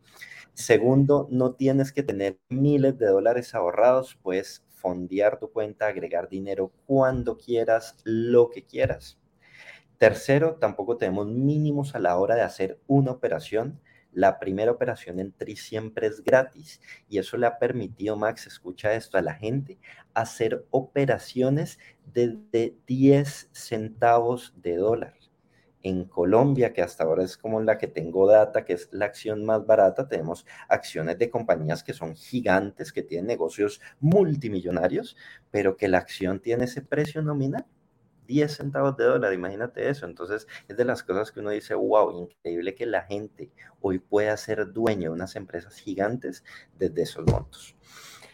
Segundo, 0.54 1.28
no 1.30 1.54
tienes 1.54 1.92
que 1.92 2.02
tener 2.02 2.38
miles 2.50 2.98
de 2.98 3.06
dólares 3.06 3.54
ahorrados, 3.54 4.18
pues 4.22 4.64
fondear 4.68 5.38
tu 5.38 5.50
cuenta, 5.50 5.86
agregar 5.86 6.28
dinero 6.28 6.72
cuando 6.86 7.38
quieras, 7.38 7.96
lo 8.04 8.50
que 8.50 8.64
quieras. 8.64 9.18
Tercero, 9.96 10.56
tampoco 10.56 10.98
tenemos 10.98 11.28
mínimos 11.28 11.94
a 11.94 12.00
la 12.00 12.18
hora 12.18 12.34
de 12.34 12.42
hacer 12.42 12.80
una 12.86 13.12
operación. 13.12 13.80
La 14.12 14.38
primera 14.38 14.72
operación 14.72 15.20
en 15.20 15.32
TRI 15.32 15.56
siempre 15.56 16.06
es 16.06 16.22
gratis 16.22 16.82
y 17.08 17.18
eso 17.18 17.38
le 17.38 17.46
ha 17.46 17.58
permitido, 17.58 18.16
Max, 18.16 18.46
escucha 18.46 18.92
esto, 18.94 19.16
a 19.16 19.22
la 19.22 19.34
gente 19.34 19.78
hacer 20.12 20.66
operaciones 20.70 21.78
desde 22.12 22.76
10 22.86 23.48
centavos 23.52 24.52
de 24.56 24.76
dólar 24.76 25.21
en 25.82 26.04
Colombia, 26.04 26.72
que 26.72 26.82
hasta 26.82 27.04
ahora 27.04 27.24
es 27.24 27.36
como 27.36 27.60
la 27.60 27.78
que 27.78 27.86
tengo 27.86 28.26
data, 28.26 28.64
que 28.64 28.74
es 28.74 28.88
la 28.92 29.06
acción 29.06 29.44
más 29.44 29.66
barata, 29.66 30.08
tenemos 30.08 30.46
acciones 30.68 31.18
de 31.18 31.30
compañías 31.30 31.82
que 31.82 31.92
son 31.92 32.14
gigantes, 32.14 32.92
que 32.92 33.02
tienen 33.02 33.26
negocios 33.26 33.80
multimillonarios, 34.00 35.16
pero 35.50 35.76
que 35.76 35.88
la 35.88 35.98
acción 35.98 36.40
tiene 36.40 36.64
ese 36.64 36.82
precio 36.82 37.22
nominal. 37.22 37.66
10 38.28 38.56
centavos 38.56 38.96
de 38.96 39.04
dólar, 39.04 39.32
imagínate 39.34 39.88
eso. 39.88 40.06
Entonces, 40.06 40.46
es 40.68 40.76
de 40.76 40.84
las 40.84 41.02
cosas 41.02 41.32
que 41.32 41.40
uno 41.40 41.50
dice, 41.50 41.74
wow, 41.74 42.22
increíble 42.22 42.74
que 42.74 42.86
la 42.86 43.02
gente 43.02 43.50
hoy 43.80 43.98
pueda 43.98 44.36
ser 44.36 44.72
dueño 44.72 45.10
de 45.10 45.14
unas 45.14 45.36
empresas 45.36 45.76
gigantes 45.76 46.44
desde 46.78 47.02
esos 47.02 47.26
montos. 47.26 47.76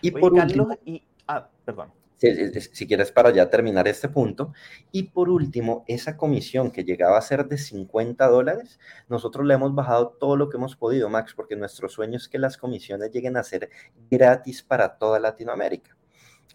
Y 0.02 0.10
por 0.10 0.34
último, 0.34 0.68
y, 0.84 1.02
ah, 1.26 1.50
perdón 1.64 1.97
si, 2.18 2.86
quieres 2.86 3.12
para 3.12 3.30
ya 3.30 3.48
terminar 3.48 3.88
este 3.88 4.08
punto. 4.08 4.52
Y 4.92 5.04
por 5.04 5.30
último, 5.30 5.84
esa 5.88 6.16
comisión 6.16 6.70
que 6.70 6.84
llegaba 6.84 7.18
a 7.18 7.22
ser 7.22 7.46
de 7.46 7.58
50 7.58 8.26
dólares, 8.28 8.78
nosotros 9.08 9.46
le 9.46 9.54
hemos 9.54 9.74
bajado 9.74 10.16
todo 10.20 10.36
lo 10.36 10.48
que 10.48 10.56
hemos 10.56 10.76
podido, 10.76 11.08
Max, 11.08 11.34
porque 11.34 11.56
nuestro 11.56 11.88
sueño 11.88 12.16
es 12.16 12.28
que 12.28 12.38
las 12.38 12.56
comisiones 12.56 13.10
lleguen 13.12 13.36
a 13.36 13.42
ser 13.42 13.70
gratis 14.10 14.62
para 14.62 14.98
toda 14.98 15.20
Latinoamérica 15.20 15.97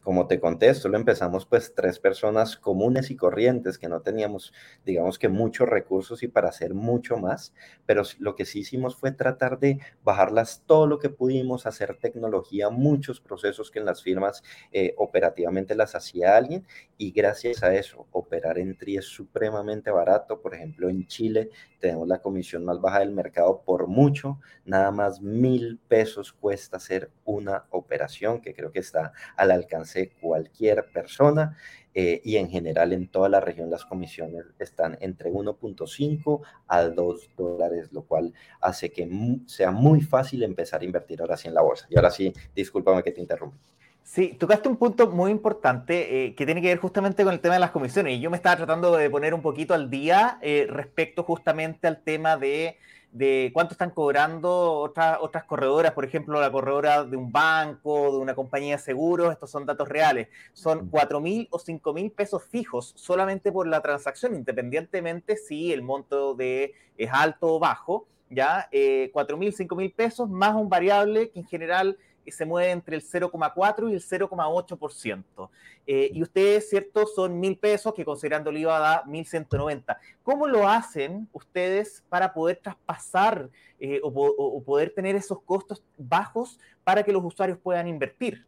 como 0.04 0.28
te 0.28 0.40
conté, 0.40 0.72
lo 0.84 0.98
empezamos 0.98 1.46
pues 1.46 1.74
tres 1.74 2.00
personas 2.00 2.58
comunes 2.58 3.10
y 3.10 3.16
corrientes 3.16 3.78
que 3.78 3.88
no 3.88 4.02
teníamos, 4.02 4.54
digamos 4.86 5.18
que 5.18 5.30
muchos 5.30 5.70
recursos 5.70 6.24
y 6.24 6.28
para 6.28 6.50
hacer 6.50 6.74
mucho 6.74 7.18
más, 7.18 7.54
pero 7.86 8.04
lo 8.20 8.36
que 8.36 8.46
sí 8.46 8.60
hicimos 8.60 8.96
fue 8.96 9.12
tratar 9.12 9.60
de 9.60 9.80
bajarlas 10.04 10.64
todo 10.66 10.88
lo 10.88 11.00
que 11.00 11.10
pudimos, 11.10 11.66
hacer 11.66 11.98
tecnología, 11.98 12.70
muchos 12.70 13.22
procesos 13.22 13.72
que 13.72 13.80
en 13.80 13.86
las 13.86 14.04
firmas 14.04 14.44
eh, 14.72 14.94
operativamente 14.98 15.76
las 15.76 15.96
hacía 15.96 16.36
alguien 16.36 16.68
y 16.98 17.12
gracias 17.12 17.64
a 17.64 17.74
eso 17.74 18.08
operar 18.12 18.58
en 18.58 18.78
TRI 18.78 18.98
es 18.98 19.06
supremamente 19.06 19.92
barato. 19.92 20.42
Por 20.42 20.54
ejemplo, 20.54 20.90
en 20.90 21.08
Chile 21.08 21.50
tenemos 21.80 22.08
la 22.08 22.20
comisión 22.22 22.66
más 22.66 22.80
baja 22.80 23.00
del 23.00 23.12
mercado 23.12 23.62
por 23.66 23.88
mucho, 23.88 24.40
nada 24.66 24.92
más 24.92 25.22
mil 25.22 25.80
pesos 25.88 26.34
cuesta 26.34 26.78
hacer 26.78 27.12
una 27.26 27.66
operación 27.70 28.42
que 28.42 28.54
creo 28.54 28.72
que 28.72 28.80
está 28.80 29.14
al 29.36 29.52
alcance 29.52 29.93
cualquier 30.20 30.92
persona 30.92 31.58
eh, 31.94 32.22
y 32.24 32.38
en 32.38 32.50
general 32.50 32.92
en 32.94 33.08
toda 33.08 33.30
la 33.30 33.40
región 33.40 33.70
las 33.70 33.86
comisiones 33.86 34.46
están 34.58 34.98
entre 35.00 35.32
1.5 35.32 36.42
a 36.68 36.84
2 36.84 37.30
dólares, 37.38 37.92
lo 37.92 38.04
cual 38.04 38.34
hace 38.62 38.92
que 38.92 39.08
sea 39.46 39.72
muy 39.72 40.02
fácil 40.02 40.44
empezar 40.44 40.82
a 40.82 40.86
invertir 40.86 41.22
ahora 41.22 41.38
sí 41.38 41.48
en 41.48 41.54
la 41.54 41.62
bolsa. 41.62 41.86
Y 41.90 41.96
ahora 41.96 42.10
sí, 42.10 42.34
discúlpame 42.56 43.04
que 43.04 43.12
te 43.12 43.22
interrumpa. 43.22 43.58
Sí, 44.04 44.36
tocaste 44.38 44.68
un 44.68 44.78
punto 44.78 45.10
muy 45.10 45.32
importante 45.32 46.26
eh, 46.26 46.36
que 46.36 46.46
tiene 46.46 46.62
que 46.62 46.68
ver 46.68 46.78
justamente 46.78 47.24
con 47.24 47.34
el 47.34 47.40
tema 47.40 47.56
de 47.56 47.62
las 47.62 47.72
comisiones. 47.72 48.14
Y 48.14 48.20
yo 48.20 48.30
me 48.30 48.38
estaba 48.38 48.58
tratando 48.58 48.96
de 48.96 49.10
poner 49.10 49.34
un 49.34 49.42
poquito 49.42 49.74
al 49.74 49.90
día 49.90 50.40
eh, 50.42 50.68
respecto 50.70 51.24
justamente 51.24 51.88
al 51.88 52.04
tema 52.04 52.38
de 52.38 52.78
de 53.14 53.52
cuánto 53.54 53.74
están 53.74 53.92
cobrando 53.92 54.74
otras, 54.74 55.20
otras 55.22 55.44
corredoras, 55.44 55.94
por 55.94 56.04
ejemplo, 56.04 56.42
la 56.42 56.52
corredora 56.52 57.04
de 57.06 57.16
un 57.16 57.32
banco, 57.32 58.12
de 58.12 58.18
una 58.18 58.34
compañía 58.34 58.78
de 58.78 58.82
seguros, 58.82 59.32
estos 59.32 59.52
son 59.52 59.68
datos 59.68 59.88
reales, 59.88 60.30
son 60.52 60.90
4 60.90 61.22
mil 61.22 61.48
o 61.52 61.60
5 61.60 61.94
mil 61.94 62.12
pesos 62.12 62.44
fijos 62.44 62.92
solamente 62.98 63.52
por 63.52 63.68
la 63.68 63.82
transacción, 63.82 64.34
independientemente 64.34 65.38
si 65.38 65.72
el 65.72 65.84
monto 65.84 66.34
de, 66.34 66.74
es 66.98 67.10
alto 67.14 67.56
o 67.56 67.60
bajo, 67.60 68.08
ya, 68.32 68.68
eh, 68.72 69.12
4 69.14 69.38
mil, 69.38 69.54
5 69.54 69.76
mil 69.76 69.92
pesos 69.92 70.28
más 70.28 70.56
un 70.56 70.68
variable 70.68 71.30
que 71.30 71.40
en 71.40 71.46
general 71.46 71.98
se 72.32 72.46
mueve 72.46 72.72
entre 72.72 72.96
el 72.96 73.02
0,4 73.02 73.90
y 73.90 73.94
el 73.94 74.02
0,8%. 74.02 75.50
Eh, 75.86 76.10
y 76.14 76.22
ustedes, 76.24 76.70
¿cierto? 76.70 77.06
Son 77.06 77.40
mil 77.40 77.58
pesos 77.58 77.94
que 77.94 78.06
considerando 78.06 78.50
el 78.50 78.58
IVA 78.58 78.80
da 78.80 79.04
1.190. 79.06 79.98
¿Cómo 80.24 80.48
lo 80.48 80.68
hacen 80.68 81.28
ustedes 81.34 82.04
para 82.10 82.34
poder 82.34 82.58
traspasar 82.58 83.50
eh, 83.80 84.00
o, 84.04 84.64
poder 84.64 84.94
tener 84.94 85.16
esos 85.16 85.42
costos 85.42 85.84
bajos 85.98 86.60
para 86.84 87.04
que 87.04 87.12
los 87.12 87.24
usuarios 87.24 87.58
puedan 87.58 87.88
invertir? 87.88 88.46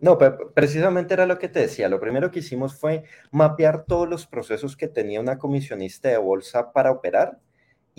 No, 0.00 0.16
precisamente 0.54 1.12
era 1.12 1.26
lo 1.26 1.38
que 1.38 1.48
te 1.48 1.60
decía. 1.60 1.88
Lo 1.88 2.00
primero 2.00 2.30
que 2.30 2.38
hicimos 2.38 2.74
fue 2.74 3.04
mapear 3.30 3.84
todos 3.84 4.08
los 4.08 4.26
procesos 4.26 4.76
que 4.76 4.88
tenía 4.88 5.20
una 5.20 5.38
comisionista 5.38 6.08
de 6.08 6.16
bolsa 6.16 6.72
para 6.72 6.90
operar 6.90 7.38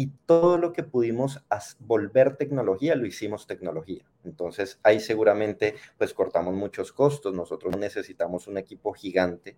y 0.01 0.07
todo 0.25 0.57
lo 0.57 0.73
que 0.73 0.81
pudimos 0.81 1.45
volver 1.77 2.35
tecnología, 2.35 2.95
lo 2.95 3.05
hicimos 3.05 3.45
tecnología. 3.45 4.03
Entonces 4.23 4.79
ahí 4.81 4.99
seguramente 4.99 5.75
pues 5.99 6.15
cortamos 6.15 6.55
muchos 6.55 6.91
costos, 6.91 7.35
nosotros 7.35 7.77
necesitamos 7.77 8.47
un 8.47 8.57
equipo 8.57 8.93
gigante. 8.93 9.57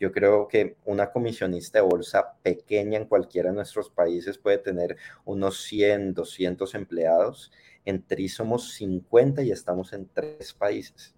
Yo 0.00 0.10
creo 0.10 0.48
que 0.48 0.74
una 0.84 1.12
comisionista 1.12 1.78
de 1.78 1.84
bolsa 1.84 2.34
pequeña 2.42 2.98
en 2.98 3.04
cualquiera 3.04 3.50
de 3.50 3.54
nuestros 3.54 3.88
países 3.88 4.36
puede 4.36 4.58
tener 4.58 4.96
unos 5.24 5.62
100, 5.62 6.14
200 6.14 6.74
empleados. 6.74 7.52
En 7.84 8.02
TRI 8.02 8.28
somos 8.28 8.72
50 8.72 9.44
y 9.44 9.52
estamos 9.52 9.92
en 9.92 10.08
tres 10.08 10.54
países. 10.54 11.14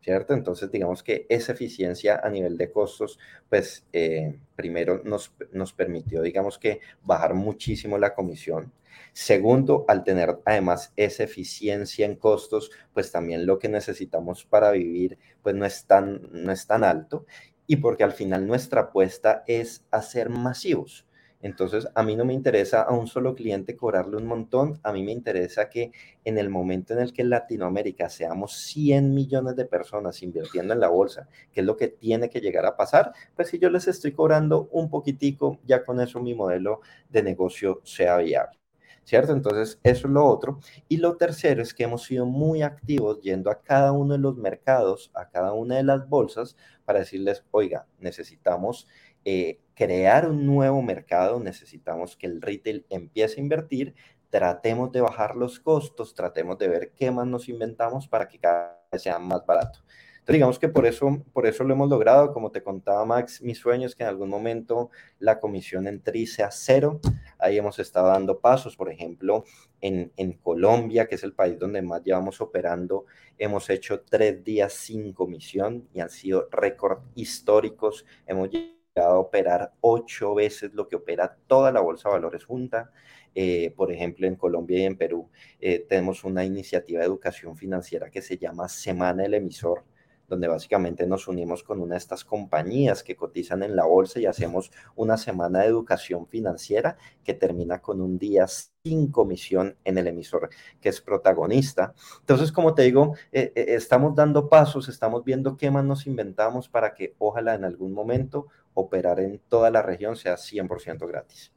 ¿Cierto? 0.00 0.34
Entonces, 0.34 0.70
digamos 0.70 1.02
que 1.02 1.26
esa 1.28 1.52
eficiencia 1.52 2.20
a 2.22 2.30
nivel 2.30 2.56
de 2.56 2.70
costos, 2.70 3.18
pues 3.48 3.84
eh, 3.92 4.38
primero 4.54 5.02
nos, 5.04 5.32
nos 5.52 5.72
permitió, 5.72 6.22
digamos 6.22 6.58
que, 6.58 6.80
bajar 7.02 7.34
muchísimo 7.34 7.98
la 7.98 8.14
comisión. 8.14 8.72
Segundo, 9.12 9.84
al 9.88 10.04
tener 10.04 10.40
además 10.44 10.92
esa 10.96 11.24
eficiencia 11.24 12.04
en 12.04 12.16
costos, 12.16 12.70
pues 12.92 13.10
también 13.10 13.46
lo 13.46 13.58
que 13.58 13.68
necesitamos 13.68 14.44
para 14.44 14.70
vivir, 14.72 15.18
pues 15.42 15.54
no 15.54 15.64
es 15.64 15.86
tan, 15.86 16.20
no 16.32 16.52
es 16.52 16.66
tan 16.66 16.84
alto. 16.84 17.24
Y 17.66 17.76
porque 17.76 18.04
al 18.04 18.12
final 18.12 18.46
nuestra 18.46 18.82
apuesta 18.82 19.42
es 19.46 19.84
hacer 19.90 20.28
masivos. 20.28 21.05
Entonces, 21.46 21.86
a 21.94 22.02
mí 22.02 22.16
no 22.16 22.24
me 22.24 22.34
interesa 22.34 22.82
a 22.82 22.92
un 22.92 23.06
solo 23.06 23.36
cliente 23.36 23.76
cobrarle 23.76 24.16
un 24.16 24.26
montón, 24.26 24.80
a 24.82 24.92
mí 24.92 25.04
me 25.04 25.12
interesa 25.12 25.70
que 25.70 25.92
en 26.24 26.38
el 26.38 26.50
momento 26.50 26.92
en 26.92 26.98
el 26.98 27.12
que 27.12 27.22
en 27.22 27.30
Latinoamérica 27.30 28.08
seamos 28.08 28.54
100 28.54 29.14
millones 29.14 29.54
de 29.54 29.64
personas 29.64 30.24
invirtiendo 30.24 30.74
en 30.74 30.80
la 30.80 30.88
bolsa, 30.88 31.28
que 31.52 31.60
es 31.60 31.66
lo 31.66 31.76
que 31.76 31.86
tiene 31.86 32.28
que 32.28 32.40
llegar 32.40 32.66
a 32.66 32.76
pasar, 32.76 33.12
pues 33.36 33.46
si 33.46 33.60
yo 33.60 33.70
les 33.70 33.86
estoy 33.86 34.10
cobrando 34.10 34.68
un 34.72 34.90
poquitico, 34.90 35.60
ya 35.64 35.84
con 35.84 36.00
eso 36.00 36.20
mi 36.20 36.34
modelo 36.34 36.80
de 37.10 37.22
negocio 37.22 37.80
sea 37.84 38.16
viable. 38.16 38.58
¿cierto? 39.04 39.32
Entonces, 39.32 39.78
eso 39.84 40.08
es 40.08 40.12
lo 40.12 40.26
otro. 40.26 40.58
Y 40.88 40.96
lo 40.96 41.16
tercero 41.16 41.62
es 41.62 41.72
que 41.72 41.84
hemos 41.84 42.02
sido 42.02 42.26
muy 42.26 42.62
activos 42.62 43.20
yendo 43.20 43.52
a 43.52 43.62
cada 43.62 43.92
uno 43.92 44.14
de 44.14 44.18
los 44.18 44.36
mercados, 44.36 45.12
a 45.14 45.28
cada 45.28 45.52
una 45.52 45.76
de 45.76 45.84
las 45.84 46.08
bolsas, 46.08 46.56
para 46.84 46.98
decirles, 46.98 47.44
oiga, 47.52 47.86
necesitamos 48.00 48.88
eh, 49.24 49.60
crear 49.76 50.28
un 50.28 50.46
nuevo 50.46 50.82
mercado, 50.82 51.38
necesitamos 51.38 52.16
que 52.16 52.26
el 52.26 52.40
retail 52.40 52.86
empiece 52.88 53.38
a 53.38 53.42
invertir, 53.42 53.94
tratemos 54.30 54.90
de 54.90 55.02
bajar 55.02 55.36
los 55.36 55.60
costos, 55.60 56.14
tratemos 56.14 56.58
de 56.58 56.68
ver 56.68 56.92
qué 56.96 57.10
más 57.10 57.26
nos 57.26 57.48
inventamos 57.48 58.08
para 58.08 58.26
que 58.26 58.38
cada 58.38 58.82
vez 58.90 59.02
sea 59.02 59.18
más 59.18 59.44
barato. 59.44 59.80
Entonces, 60.26 60.38
digamos 60.38 60.58
que 60.58 60.68
por 60.68 60.86
eso, 60.86 61.22
por 61.32 61.46
eso 61.46 61.62
lo 61.62 61.74
hemos 61.74 61.88
logrado. 61.88 62.32
Como 62.32 62.50
te 62.50 62.60
contaba 62.60 63.04
Max, 63.04 63.40
mi 63.42 63.54
sueño 63.54 63.86
es 63.86 63.94
que 63.94 64.02
en 64.02 64.08
algún 64.08 64.28
momento 64.28 64.90
la 65.20 65.38
comisión 65.38 65.86
en 65.86 66.02
TRI 66.02 66.26
sea 66.26 66.50
cero. 66.50 67.00
Ahí 67.38 67.58
hemos 67.58 67.78
estado 67.78 68.08
dando 68.08 68.40
pasos. 68.40 68.76
Por 68.76 68.90
ejemplo, 68.90 69.44
en, 69.80 70.10
en 70.16 70.32
Colombia, 70.32 71.06
que 71.06 71.14
es 71.14 71.22
el 71.22 71.32
país 71.32 71.56
donde 71.60 71.80
más 71.80 72.02
llevamos 72.02 72.40
operando, 72.40 73.04
hemos 73.38 73.70
hecho 73.70 74.00
tres 74.00 74.42
días 74.42 74.72
sin 74.72 75.12
comisión 75.12 75.86
y 75.94 76.00
han 76.00 76.10
sido 76.10 76.48
récord 76.50 76.98
históricos. 77.14 78.04
Hemos 78.26 78.50
a 78.96 79.18
operar 79.18 79.72
ocho 79.80 80.34
veces 80.34 80.72
lo 80.74 80.88
que 80.88 80.96
opera 80.96 81.36
toda 81.46 81.70
la 81.70 81.80
bolsa 81.80 82.08
de 82.08 82.14
valores 82.14 82.44
junta. 82.44 82.92
Eh, 83.34 83.72
por 83.76 83.92
ejemplo, 83.92 84.26
en 84.26 84.36
Colombia 84.36 84.78
y 84.78 84.84
en 84.84 84.96
Perú 84.96 85.28
eh, 85.60 85.84
tenemos 85.86 86.24
una 86.24 86.44
iniciativa 86.44 87.00
de 87.00 87.06
educación 87.06 87.56
financiera 87.56 88.10
que 88.10 88.22
se 88.22 88.38
llama 88.38 88.68
Semana 88.68 89.24
del 89.24 89.34
Emisor, 89.34 89.84
donde 90.28 90.48
básicamente 90.48 91.06
nos 91.06 91.28
unimos 91.28 91.62
con 91.62 91.80
una 91.80 91.94
de 91.94 91.98
estas 91.98 92.24
compañías 92.24 93.02
que 93.02 93.16
cotizan 93.16 93.62
en 93.62 93.76
la 93.76 93.84
bolsa 93.84 94.20
y 94.20 94.26
hacemos 94.26 94.70
una 94.94 95.16
semana 95.16 95.60
de 95.60 95.66
educación 95.66 96.26
financiera 96.26 96.96
que 97.24 97.34
termina 97.34 97.80
con 97.80 98.00
un 98.00 98.18
día 98.18 98.46
sin 98.46 99.10
comisión 99.10 99.76
en 99.84 99.98
el 99.98 100.06
emisor 100.06 100.50
que 100.80 100.88
es 100.88 101.00
protagonista. 101.00 101.94
Entonces, 102.20 102.52
como 102.52 102.74
te 102.74 102.82
digo, 102.82 103.14
eh, 103.32 103.52
estamos 103.54 104.14
dando 104.14 104.48
pasos, 104.48 104.88
estamos 104.88 105.24
viendo 105.24 105.56
qué 105.56 105.70
más 105.70 105.84
nos 105.84 106.06
inventamos 106.06 106.68
para 106.68 106.94
que 106.94 107.14
ojalá 107.18 107.54
en 107.54 107.64
algún 107.64 107.92
momento 107.92 108.46
operar 108.74 109.20
en 109.20 109.40
toda 109.48 109.70
la 109.70 109.82
región 109.82 110.16
sea 110.16 110.36
100% 110.36 111.06
gratis. 111.08 111.55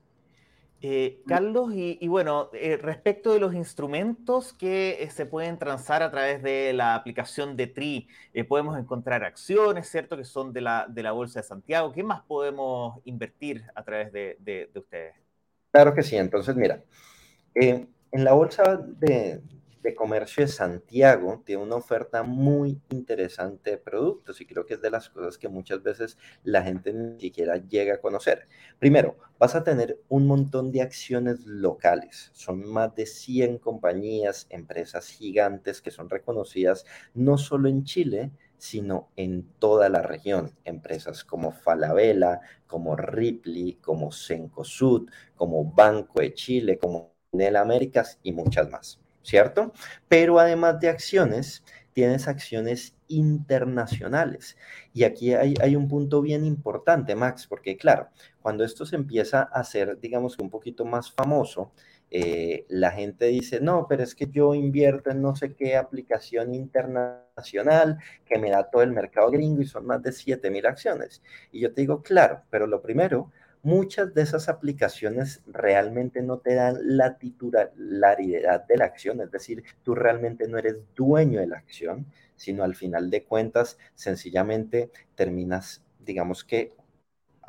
Eh, 0.81 1.21
Carlos, 1.27 1.71
y, 1.73 2.07
bueno, 2.07 2.49
eh, 2.53 2.77
respecto 2.77 3.33
de 3.33 3.39
los 3.39 3.53
instrumentos 3.53 4.53
que 4.53 5.03
eh, 5.03 5.09
se 5.09 5.25
pueden 5.25 5.57
transar 5.57 6.03
a 6.03 6.09
través 6.09 6.41
de 6.41 6.71
la 6.73 6.95
aplicación 6.95 7.57
de 7.57 7.67
TRI, 7.67 8.07
podemos 8.47 8.77
encontrar 8.77 9.23
acciones, 9.25 9.89
¿cierto? 9.89 10.15
Que 10.15 10.23
son 10.23 10.53
de 10.53 10.61
la, 10.61 10.85
de 10.87 11.03
la 11.03 11.11
Bolsa 11.11 11.41
de 11.41 11.47
Santiago. 11.47 11.91
¿Qué 11.91 12.03
más 12.03 12.21
podemos 12.21 12.99
invertir 13.03 13.65
a 13.75 13.83
través 13.83 14.13
de, 14.13 14.37
de 14.39 14.79
ustedes? 14.79 15.15
Claro 15.71 15.93
que 15.93 16.01
sí. 16.01 16.15
Entonces, 16.15 16.55
mira, 16.55 16.81
en 17.53 17.87
la 18.11 18.33
Bolsa 18.33 18.77
de, 18.77 19.41
de 19.81 19.95
Comercio 19.95 20.43
de 20.43 20.51
Santiago 20.51 21.41
tiene 21.45 21.63
una 21.63 21.75
oferta 21.75 22.23
muy 22.23 22.81
interesante 22.89 23.71
de 23.71 23.77
productos 23.77 24.41
y 24.41 24.45
creo 24.45 24.65
que 24.65 24.75
es 24.75 24.81
de 24.81 24.89
las 24.89 25.09
cosas 25.09 25.37
que 25.37 25.47
muchas 25.47 25.81
veces 25.81 26.17
la 26.43 26.61
gente 26.61 26.93
ni 26.93 27.19
siquiera 27.19 27.57
llega 27.57 27.95
a 27.95 28.01
conocer. 28.01 28.47
Primero, 28.77 29.17
vas 29.37 29.55
a 29.55 29.63
tener 29.63 29.99
un 30.09 30.27
montón 30.27 30.71
de 30.71 30.81
acciones 30.81 31.45
locales. 31.45 32.31
Son 32.33 32.65
más 32.69 32.93
de 32.95 33.05
100 33.05 33.59
compañías, 33.59 34.47
empresas 34.49 35.07
gigantes 35.07 35.81
que 35.81 35.91
son 35.91 36.09
reconocidas 36.09 36.85
no 37.13 37.37
solo 37.37 37.69
en 37.69 37.83
Chile, 37.83 38.31
sino 38.57 39.09
en 39.15 39.43
toda 39.59 39.89
la 39.89 40.01
región. 40.01 40.51
Empresas 40.65 41.23
como 41.23 41.51
Falabella, 41.51 42.41
como 42.67 42.95
Ripley, 42.95 43.75
como 43.75 44.11
Cencosud, 44.11 45.09
como 45.35 45.63
Banco 45.63 46.19
de 46.19 46.33
Chile, 46.33 46.77
como 46.77 47.13
Nel 47.31 47.55
Américas 47.55 48.19
y 48.21 48.33
muchas 48.33 48.69
más. 48.69 48.99
¿Cierto? 49.23 49.73
Pero 50.07 50.39
además 50.39 50.79
de 50.79 50.89
acciones, 50.89 51.63
tienes 51.93 52.27
acciones 52.27 52.95
internacionales. 53.09 54.55
Y 54.93 55.03
aquí 55.03 55.33
hay, 55.33 55.75
un 55.75 55.87
punto 55.87 56.21
bien 56.21 56.45
importante, 56.45 57.15
Max, 57.15 57.47
porque 57.47 57.75
claro, 57.77 58.07
cuando 58.41 58.63
esto 58.63 58.85
se 58.85 58.95
empieza 58.95 59.41
a 59.41 59.59
hacer, 59.59 59.99
digamos, 59.99 60.37
un 60.39 60.49
poquito 60.49 60.85
más 60.85 61.11
famoso, 61.11 61.73
eh, 62.11 62.65
la 62.69 62.91
gente 62.91 63.25
dice, 63.25 63.59
no, 63.59 63.85
pero 63.87 64.03
es 64.03 64.15
que 64.15 64.27
yo 64.31 64.55
invierto 64.55 65.11
en 65.11 65.21
no 65.21 65.35
sé 65.35 65.53
qué 65.55 65.75
aplicación 65.75 66.55
internacional 66.55 67.99
que 68.25 68.39
me 68.39 68.49
da 68.49 68.69
todo 68.69 68.81
el 68.81 68.91
mercado 68.91 69.29
gringo 69.29 69.61
y 69.61 69.65
son 69.65 69.85
más 69.85 70.01
de 70.01 70.11
7 70.11 70.49
mil 70.49 70.65
acciones. 70.65 71.21
Y 71.51 71.59
yo 71.59 71.73
te 71.73 71.81
digo, 71.81 72.01
claro, 72.01 72.43
pero 72.49 72.65
lo 72.65 72.81
primero 72.81 73.31
muchas 73.61 74.13
de 74.13 74.21
esas 74.21 74.49
aplicaciones 74.49 75.41
realmente 75.47 76.21
no 76.21 76.39
te 76.39 76.55
dan 76.55 76.77
la 76.81 77.17
titularidad 77.17 78.65
de 78.65 78.77
la 78.77 78.85
acción, 78.85 79.21
es 79.21 79.31
decir, 79.31 79.63
tú 79.83 79.95
realmente 79.95 80.47
no 80.47 80.57
eres 80.57 80.77
dueño 80.95 81.39
de 81.39 81.47
la 81.47 81.57
acción, 81.57 82.05
sino 82.35 82.63
al 82.63 82.75
final 82.75 83.09
de 83.09 83.23
cuentas 83.23 83.77
sencillamente 83.95 84.91
terminas, 85.15 85.83
digamos 85.99 86.43
que 86.43 86.73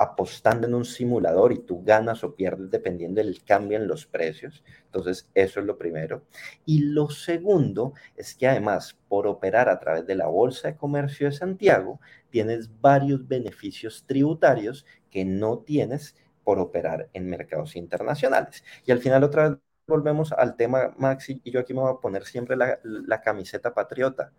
apostando 0.01 0.65
en 0.65 0.73
un 0.73 0.83
simulador 0.83 1.53
y 1.53 1.59
tú 1.59 1.83
ganas 1.83 2.23
o 2.23 2.33
pierdes 2.33 2.71
dependiendo 2.71 3.21
del 3.21 3.43
cambio 3.43 3.77
en 3.77 3.87
los 3.87 4.07
precios. 4.07 4.63
Entonces, 4.85 5.29
eso 5.35 5.59
es 5.59 5.65
lo 5.67 5.77
primero. 5.77 6.23
Y 6.65 6.85
lo 6.85 7.11
segundo 7.11 7.93
es 8.17 8.33
que 8.33 8.47
además, 8.47 8.97
por 9.07 9.27
operar 9.27 9.69
a 9.69 9.79
través 9.79 10.07
de 10.07 10.15
la 10.15 10.25
Bolsa 10.25 10.69
de 10.69 10.75
Comercio 10.75 11.27
de 11.27 11.33
Santiago, 11.33 11.99
tienes 12.31 12.69
varios 12.81 13.27
beneficios 13.27 14.05
tributarios 14.07 14.85
que 15.09 15.25
no 15.25 15.59
tienes 15.59 16.15
por 16.43 16.59
operar 16.59 17.09
en 17.13 17.29
mercados 17.29 17.75
internacionales. 17.75 18.63
Y 18.85 18.91
al 18.91 18.99
final 18.99 19.23
otra 19.23 19.49
vez 19.49 19.59
volvemos 19.87 20.31
al 20.31 20.55
tema, 20.55 20.93
Maxi, 20.97 21.41
y 21.43 21.51
yo 21.51 21.59
aquí 21.59 21.73
me 21.73 21.81
voy 21.81 21.93
a 21.93 22.01
poner 22.01 22.23
siempre 22.25 22.55
la, 22.55 23.21
camiseta 23.21 23.73
patriota 23.73 24.31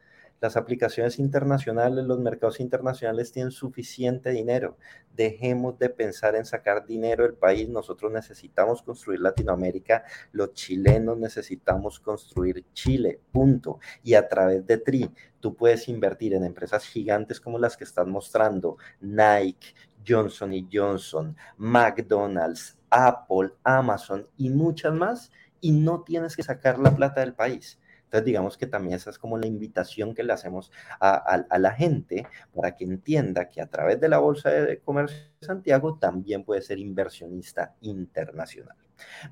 las 0.42 0.56
aplicaciones 0.56 1.20
internacionales, 1.20 2.04
los 2.04 2.18
mercados 2.18 2.58
internacionales 2.58 3.30
tienen 3.30 3.52
suficiente 3.52 4.30
dinero. 4.30 4.76
Dejemos 5.14 5.78
de 5.78 5.88
pensar 5.88 6.34
en 6.34 6.44
sacar 6.44 6.84
dinero 6.84 7.22
del 7.22 7.34
país. 7.34 7.68
Nosotros 7.68 8.10
necesitamos 8.10 8.82
construir 8.82 9.20
Latinoamérica. 9.20 10.02
Los 10.32 10.52
chilenos 10.54 11.16
necesitamos 11.16 12.00
construir 12.00 12.64
Chile. 12.72 13.20
Punto. 13.30 13.78
Y 14.02 14.14
a 14.14 14.28
través 14.28 14.66
de 14.66 14.78
TRI, 14.78 15.12
tú 15.38 15.54
puedes 15.54 15.88
invertir 15.88 16.34
en 16.34 16.44
empresas 16.44 16.86
gigantes 16.86 17.40
como 17.40 17.56
las 17.56 17.76
que 17.76 17.84
están 17.84 18.10
mostrando, 18.10 18.78
Nike, 19.00 19.76
Johnson 20.04 20.52
Johnson, 20.72 21.36
McDonald's, 21.56 22.76
Apple, 22.90 23.52
Amazon 23.62 24.26
y 24.36 24.50
muchas 24.50 24.92
más, 24.92 25.30
y 25.60 25.70
no 25.70 26.02
tienes 26.02 26.34
que 26.34 26.42
sacar 26.42 26.80
la 26.80 26.96
plata 26.96 27.20
del 27.20 27.34
país. 27.34 27.78
Entonces, 28.12 28.26
digamos 28.26 28.58
que 28.58 28.66
también 28.66 28.96
esa 28.96 29.08
es 29.08 29.18
como 29.18 29.38
la 29.38 29.46
invitación 29.46 30.14
que 30.14 30.22
le 30.22 30.34
hacemos 30.34 30.70
a, 31.00 31.46
la 31.58 31.72
gente 31.72 32.26
para 32.54 32.76
que 32.76 32.84
entienda 32.84 33.48
que 33.48 33.62
a 33.62 33.68
través 33.68 34.00
de 34.02 34.10
la 34.10 34.18
Bolsa 34.18 34.50
de 34.50 34.80
Comercio 34.80 35.16
de 35.40 35.46
Santiago 35.46 35.96
también 35.98 36.44
puede 36.44 36.60
ser 36.60 36.78
inversionista 36.78 37.74
internacional. 37.80 38.76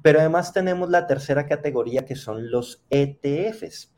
Pero 0.00 0.20
además 0.20 0.54
tenemos 0.54 0.88
la 0.88 1.06
tercera 1.06 1.44
categoría 1.44 2.06
que 2.06 2.16
son 2.16 2.50
los 2.50 2.82
ETFs. 2.88 3.92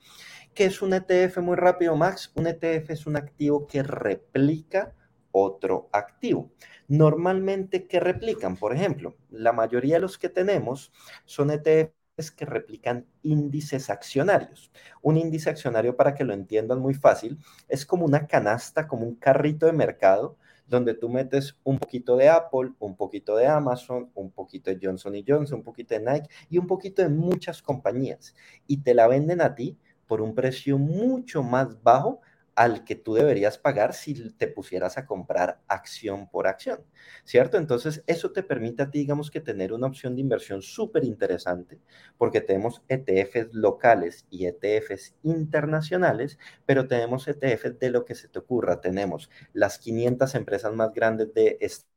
¿Qué 0.53 0.65
es 0.65 0.83
un 0.83 0.95
ETF? 0.95 1.39
Muy 1.39 1.55
rápido, 1.55 1.95
Max. 1.95 2.33
Un 2.35 2.49
ETF 2.49 2.91
es 2.91 3.07
un 3.07 3.17
activo 3.17 3.69
que 3.69 3.85
replica 3.85 4.97
otro 5.31 5.91
activo. 5.93 6.51
Normalmente, 6.89 7.87
¿qué 7.87 8.01
replican? 8.01 8.57
Por 8.57 8.75
ejemplo, 8.75 9.15
la 9.31 9.53
mayoría 9.53 9.95
de 9.95 10.01
los 10.01 10.19
que 10.19 10.29
tenemos 10.29 10.93
son 11.25 11.53
ETFs 11.53 12.02
que 12.31 12.45
replican 12.45 13.07
índices 13.23 13.89
accionarios. 13.89 14.71
Un 15.01 15.17
índice 15.17 15.49
accionario, 15.49 15.97
para 15.97 16.15
que 16.15 16.25
lo 16.25 16.35
entiendan 16.35 16.79
muy 16.79 16.93
fácil, 16.93 17.39
es 17.69 17.87
como 17.87 18.05
una 18.05 18.27
canasta, 18.27 18.87
como 18.87 19.07
un 19.07 19.15
carrito 19.15 19.65
de 19.65 19.73
mercado, 19.73 20.37
donde 20.67 20.95
tú 20.95 21.09
metes 21.09 21.57
un 21.65 21.79
poquito 21.79 22.17
de 22.17 22.29
Apple, 22.29 22.73
un 22.79 22.97
poquito 22.97 23.37
de 23.37 23.47
Amazon, 23.47 24.11
un 24.15 24.31
poquito 24.31 24.71
de 24.71 24.79
Johnson 24.81 25.15
Johnson, 25.27 25.59
un 25.59 25.65
poquito 25.65 25.95
de 25.95 26.01
Nike 26.01 26.29
y 26.51 26.59
un 26.59 26.67
poquito 26.67 27.03
de 27.03 27.09
muchas 27.09 27.63
compañías. 27.63 28.35
Y 28.67 28.79
te 28.79 28.95
la 28.95 29.09
venden 29.09 29.41
a 29.41 29.55
ti 29.55 29.79
por 30.07 30.21
un 30.21 30.35
precio 30.35 30.79
mucho 30.79 31.43
más 31.43 31.83
bajo 31.83 32.21
al 32.55 32.85
que 32.85 32.97
tú 32.97 33.15
deberías 33.15 33.59
pagar 33.59 33.95
si 33.95 34.31
te 34.35 34.47
pusieras 34.49 34.99
a 34.99 35.07
comprar 35.07 35.61
acción 35.69 36.29
por 36.29 36.47
acción, 36.47 36.85
¿cierto? 37.25 37.57
Entonces, 37.57 38.03
eso 38.07 38.33
te 38.33 38.43
permite 38.43 38.83
a 38.83 38.91
ti, 38.91 38.99
digamos, 39.01 39.31
que 39.31 39.41
tener 39.41 39.73
una 39.73 39.87
opción 39.87 40.15
de 40.15 40.21
inversión 40.21 40.63
súper 40.63 41.05
interesante, 41.05 41.81
porque 42.19 42.41
tenemos 42.41 42.83
ETFs 42.89 43.55
locales 43.55 44.27
y 44.31 44.47
ETFs 44.47 45.15
internacionales, 45.23 46.39
pero 46.67 46.87
tenemos 46.89 47.27
ETFs 47.29 47.79
de 47.79 47.91
lo 47.91 48.05
que 48.05 48.15
se 48.15 48.29
te 48.29 48.39
ocurra. 48.39 48.81
Tenemos 48.81 49.31
las 49.53 49.79
500 49.79 50.35
empresas 50.35 50.73
más 50.75 50.93
grandes 50.93 51.33
de 51.35 51.59
Estados 51.61 51.92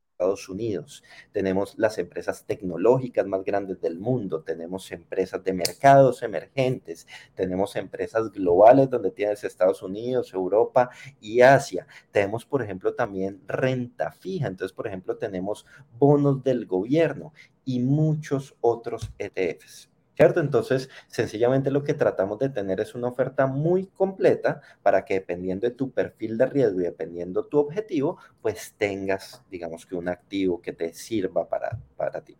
Unidos, 0.48 1.04
tenemos 1.30 1.78
las 1.78 1.98
empresas 1.98 2.44
tecnológicas 2.46 3.26
más 3.26 3.44
grandes 3.44 3.80
del 3.82 3.98
mundo, 3.98 4.42
tenemos 4.42 4.90
empresas 4.90 5.44
de 5.44 5.52
mercados 5.52 6.22
emergentes, 6.22 7.06
tenemos 7.34 7.76
empresas 7.76 8.32
globales 8.32 8.88
donde 8.88 9.10
tienes 9.10 9.44
Estados 9.44 9.82
Unidos, 9.82 10.32
Europa 10.32 10.88
y 11.20 11.42
Asia. 11.42 11.86
Tenemos, 12.12 12.46
por 12.46 12.62
ejemplo, 12.62 12.94
también 12.94 13.42
renta 13.46 14.10
fija, 14.10 14.46
entonces, 14.46 14.74
por 14.74 14.86
ejemplo, 14.86 15.18
tenemos 15.18 15.66
bonos 15.98 16.42
del 16.42 16.64
gobierno 16.64 17.34
y 17.66 17.80
muchos 17.80 18.54
otros 18.62 19.12
ETFs. 19.18 19.90
¿Cierto? 20.16 20.40
Entonces, 20.40 20.88
sencillamente 21.08 21.70
lo 21.70 21.84
que 21.84 21.94
tratamos 21.94 22.38
de 22.38 22.48
tener 22.48 22.80
es 22.80 22.94
una 22.94 23.08
oferta 23.08 23.46
muy 23.46 23.86
completa 23.86 24.60
para 24.82 25.04
que 25.04 25.14
dependiendo 25.14 25.68
de 25.68 25.74
tu 25.74 25.92
perfil 25.92 26.38
de 26.38 26.46
riesgo 26.46 26.80
y 26.80 26.84
dependiendo 26.84 27.46
tu 27.46 27.58
objetivo, 27.58 28.18
pues 28.40 28.74
tengas, 28.76 29.42
digamos 29.50 29.86
que 29.86 29.94
un 29.94 30.08
activo 30.08 30.60
que 30.60 30.72
te 30.72 30.92
sirva 30.94 31.48
para, 31.48 31.78
para 31.96 32.22
ti. 32.22 32.36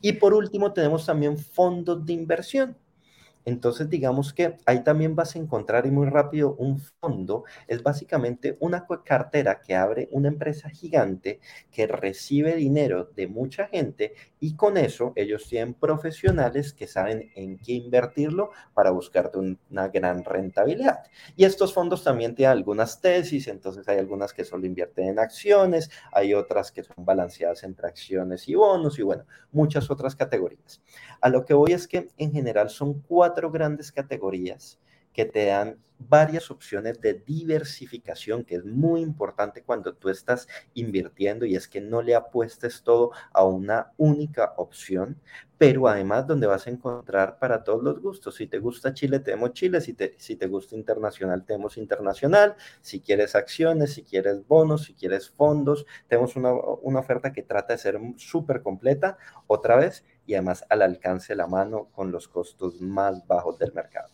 Y 0.00 0.12
por 0.14 0.34
último, 0.34 0.72
tenemos 0.72 1.04
también 1.06 1.36
fondos 1.36 2.04
de 2.06 2.12
inversión. 2.12 2.76
Entonces, 3.48 3.88
digamos 3.88 4.34
que 4.34 4.58
ahí 4.66 4.84
también 4.84 5.16
vas 5.16 5.34
a 5.34 5.38
encontrar 5.38 5.86
y 5.86 5.90
muy 5.90 6.06
rápido 6.06 6.54
un 6.56 6.80
fondo. 7.00 7.44
Es 7.66 7.82
básicamente 7.82 8.58
una 8.60 8.86
cartera 9.04 9.62
que 9.62 9.74
abre 9.74 10.08
una 10.12 10.28
empresa 10.28 10.68
gigante 10.68 11.40
que 11.70 11.86
recibe 11.86 12.54
dinero 12.56 13.06
de 13.16 13.26
mucha 13.26 13.66
gente 13.68 14.12
y 14.38 14.54
con 14.54 14.76
eso 14.76 15.14
ellos 15.16 15.48
tienen 15.48 15.72
profesionales 15.72 16.74
que 16.74 16.86
saben 16.86 17.30
en 17.36 17.58
qué 17.58 17.72
invertirlo 17.72 18.50
para 18.74 18.90
buscarte 18.90 19.38
una 19.38 19.88
gran 19.88 20.24
rentabilidad. 20.24 21.04
Y 21.34 21.44
estos 21.44 21.72
fondos 21.72 22.04
también 22.04 22.34
tienen 22.34 22.52
algunas 22.52 23.00
tesis, 23.00 23.48
entonces 23.48 23.88
hay 23.88 23.96
algunas 23.96 24.34
que 24.34 24.44
solo 24.44 24.66
invierten 24.66 25.08
en 25.08 25.18
acciones, 25.18 25.90
hay 26.12 26.34
otras 26.34 26.70
que 26.70 26.82
son 26.84 27.02
balanceadas 27.04 27.62
entre 27.64 27.88
acciones 27.88 28.46
y 28.46 28.54
bonos 28.56 28.98
y 28.98 29.02
bueno, 29.02 29.24
muchas 29.52 29.90
otras 29.90 30.14
categorías. 30.14 30.82
A 31.22 31.30
lo 31.30 31.46
que 31.46 31.54
voy 31.54 31.72
es 31.72 31.88
que 31.88 32.10
en 32.18 32.32
general 32.32 32.68
son 32.68 33.00
cuatro 33.38 33.52
grandes 33.52 33.92
categorías 33.92 34.80
que 35.12 35.24
te 35.24 35.46
dan 35.46 35.78
varias 35.96 36.50
opciones 36.50 37.00
de 37.00 37.14
diversificación, 37.14 38.44
que 38.44 38.56
es 38.56 38.64
muy 38.64 39.00
importante 39.00 39.62
cuando 39.62 39.94
tú 39.94 40.08
estás 40.08 40.48
invirtiendo 40.74 41.46
y 41.46 41.54
es 41.54 41.68
que 41.68 41.80
no 41.80 42.02
le 42.02 42.16
apuestes 42.16 42.82
todo 42.82 43.12
a 43.32 43.44
una 43.44 43.92
única 43.96 44.54
opción, 44.56 45.20
pero 45.56 45.86
además 45.86 46.26
donde 46.26 46.48
vas 46.48 46.66
a 46.66 46.70
encontrar 46.70 47.38
para 47.38 47.62
todos 47.62 47.82
los 47.82 48.00
gustos. 48.00 48.34
Si 48.34 48.48
te 48.48 48.58
gusta 48.58 48.92
Chile, 48.92 49.20
tenemos 49.20 49.52
Chile, 49.52 49.80
si 49.80 49.94
te, 49.94 50.16
si 50.18 50.34
te 50.34 50.48
gusta 50.48 50.74
internacional, 50.74 51.44
tenemos 51.44 51.76
internacional, 51.76 52.56
si 52.80 53.00
quieres 53.00 53.36
acciones, 53.36 53.94
si 53.94 54.02
quieres 54.02 54.44
bonos, 54.48 54.84
si 54.84 54.94
quieres 54.94 55.30
fondos, 55.30 55.86
tenemos 56.08 56.34
una, 56.34 56.52
una 56.52 56.98
oferta 56.98 57.32
que 57.32 57.44
trata 57.44 57.74
de 57.74 57.78
ser 57.78 58.00
súper 58.16 58.62
completa, 58.62 59.16
otra 59.46 59.76
vez, 59.76 60.04
y 60.28 60.34
además 60.34 60.64
al 60.68 60.82
alcance 60.82 61.32
de 61.32 61.36
la 61.36 61.46
mano 61.46 61.88
con 61.94 62.12
los 62.12 62.28
costos 62.28 62.82
más 62.82 63.26
bajos 63.26 63.58
del 63.58 63.72
mercado. 63.72 64.10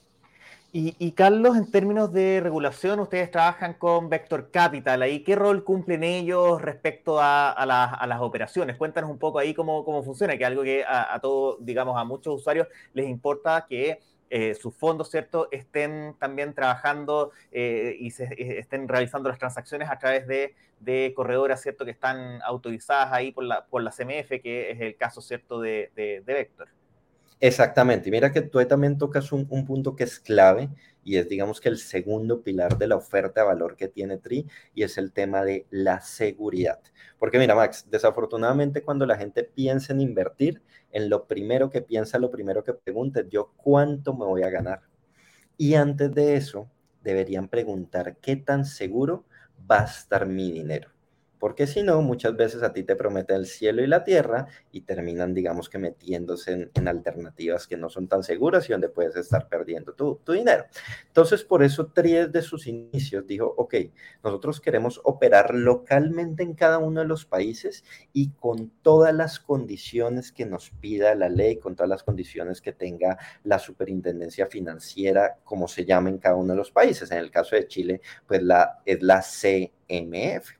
Y, 0.76 1.12
Carlos, 1.12 1.56
en 1.56 1.70
términos 1.70 2.12
de 2.12 2.40
regulación, 2.40 2.98
ustedes 2.98 3.30
trabajan 3.30 3.74
con 3.74 4.08
Vector 4.08 4.50
Capital. 4.50 5.02
¿Ahí 5.02 5.22
qué 5.22 5.36
rol 5.36 5.62
cumplen 5.62 6.02
ellos 6.02 6.60
respecto 6.60 7.18
a, 7.20 7.64
las 7.64 8.20
operaciones? 8.20 8.76
Cuéntanos 8.76 9.08
un 9.08 9.18
poco 9.18 9.38
ahí 9.38 9.54
cómo, 9.54 9.84
cómo 9.84 10.02
funciona, 10.02 10.36
que 10.36 10.42
es 10.42 10.48
algo 10.48 10.64
que 10.64 10.84
a, 10.84 11.16
todos, 11.20 11.64
digamos, 11.64 11.96
a 11.96 12.02
muchos 12.02 12.40
usuarios 12.40 12.66
les 12.92 13.08
importa 13.08 13.66
que 13.68 14.00
eh, 14.36 14.56
sus 14.56 14.74
fondos, 14.74 15.12
¿cierto?, 15.12 15.46
estén 15.52 16.16
también 16.18 16.54
trabajando 16.54 17.30
eh, 17.52 17.94
y 18.00 18.10
se, 18.10 18.24
eh, 18.24 18.58
estén 18.58 18.88
realizando 18.88 19.28
las 19.28 19.38
transacciones 19.38 19.88
a 19.88 19.96
través 19.96 20.26
de, 20.26 20.56
de, 20.80 21.12
corredoras, 21.14 21.62
¿cierto?, 21.62 21.84
que 21.84 21.92
están 21.92 22.42
autorizadas 22.42 23.12
ahí 23.12 23.30
por 23.30 23.44
la, 23.44 23.64
por 23.64 23.84
la 23.84 23.92
CMF, 23.92 24.42
que 24.42 24.72
es 24.72 24.80
el 24.80 24.96
caso, 24.96 25.20
¿cierto?, 25.20 25.60
de, 25.60 25.92
de, 25.94 26.20
Vector. 26.26 26.66
Exactamente. 27.38 28.10
Mira 28.10 28.32
que 28.32 28.42
tú 28.42 28.58
también 28.66 28.98
tocas 28.98 29.30
un, 29.30 29.46
punto 29.46 29.94
que 29.94 30.02
es 30.02 30.18
clave 30.18 30.68
y 31.04 31.16
es, 31.16 31.28
digamos 31.28 31.60
que 31.60 31.68
el 31.68 31.78
segundo 31.78 32.42
pilar 32.42 32.76
de 32.76 32.88
la 32.88 32.96
oferta 32.96 33.42
de 33.42 33.46
valor 33.46 33.76
que 33.76 33.86
tiene 33.86 34.18
TRI 34.18 34.48
y 34.74 34.82
es 34.82 34.98
el 34.98 35.12
tema 35.12 35.44
de 35.44 35.64
la 35.70 36.00
seguridad. 36.00 36.80
Porque 37.20 37.38
mira, 37.38 37.54
Max, 37.54 37.86
desafortunadamente 37.88 38.82
cuando 38.82 39.06
la 39.06 39.16
gente 39.16 39.44
piensa 39.44 39.92
en 39.92 40.00
invertir, 40.00 40.60
en 40.94 41.10
lo 41.10 41.26
primero 41.26 41.68
que 41.68 41.82
piensa, 41.82 42.18
lo 42.18 42.30
primero 42.30 42.64
que 42.64 42.72
pregunta 42.72 43.20
es 43.20 43.28
yo 43.28 43.52
cuánto 43.56 44.14
me 44.14 44.24
voy 44.24 44.44
a 44.44 44.50
ganar. 44.50 44.80
Y 45.58 45.74
antes 45.74 46.14
de 46.14 46.36
eso, 46.36 46.70
deberían 47.02 47.48
preguntar 47.48 48.16
qué 48.22 48.36
tan 48.36 48.64
seguro 48.64 49.24
va 49.70 49.82
a 49.82 49.84
estar 49.84 50.26
mi 50.26 50.50
dinero 50.50 50.93
porque 51.44 51.66
si 51.66 51.82
no, 51.82 52.00
muchas 52.00 52.34
veces 52.34 52.62
a 52.62 52.72
ti 52.72 52.84
te 52.84 52.96
prometen 52.96 53.36
el 53.36 53.44
cielo 53.44 53.82
y 53.82 53.86
la 53.86 54.02
tierra 54.02 54.46
y 54.72 54.80
terminan, 54.80 55.34
digamos 55.34 55.68
que 55.68 55.76
metiéndose 55.76 56.70
en, 56.72 56.88
alternativas 56.88 57.66
que 57.66 57.76
no 57.76 57.90
son 57.90 58.08
tan 58.08 58.22
seguras 58.22 58.66
y 58.66 58.72
donde 58.72 58.88
puedes 58.88 59.14
estar 59.14 59.46
perdiendo 59.46 59.92
tu, 59.92 60.18
dinero. 60.26 60.64
Entonces, 61.06 61.44
por 61.44 61.62
eso 61.62 61.88
Tri 61.88 62.12
de 62.12 62.40
sus 62.40 62.66
inicios 62.66 63.26
dijo, 63.26 63.52
ok, 63.58 63.74
nosotros 64.22 64.58
queremos 64.58 65.02
operar 65.04 65.54
localmente 65.54 66.42
en 66.42 66.54
cada 66.54 66.78
uno 66.78 67.00
de 67.02 67.06
los 67.06 67.26
países 67.26 67.84
y 68.14 68.30
con 68.30 68.70
todas 68.80 69.14
las 69.14 69.38
condiciones 69.38 70.32
que 70.32 70.46
nos 70.46 70.70
pida 70.70 71.14
la 71.14 71.28
ley, 71.28 71.58
con 71.58 71.76
todas 71.76 71.90
las 71.90 72.04
condiciones 72.04 72.62
que 72.62 72.72
tenga 72.72 73.18
la 73.42 73.58
superintendencia 73.58 74.46
financiera, 74.46 75.36
como 75.44 75.68
se 75.68 75.84
llama 75.84 76.08
en 76.08 76.16
cada 76.16 76.36
uno 76.36 76.54
de 76.54 76.56
los 76.56 76.70
países. 76.70 77.10
En 77.10 77.18
el 77.18 77.30
caso 77.30 77.54
de 77.54 77.68
Chile, 77.68 78.00
pues 78.26 78.42
la, 78.42 78.80
es 78.86 79.02
la 79.02 79.20
C 79.20 79.74
CMF. 79.88 80.50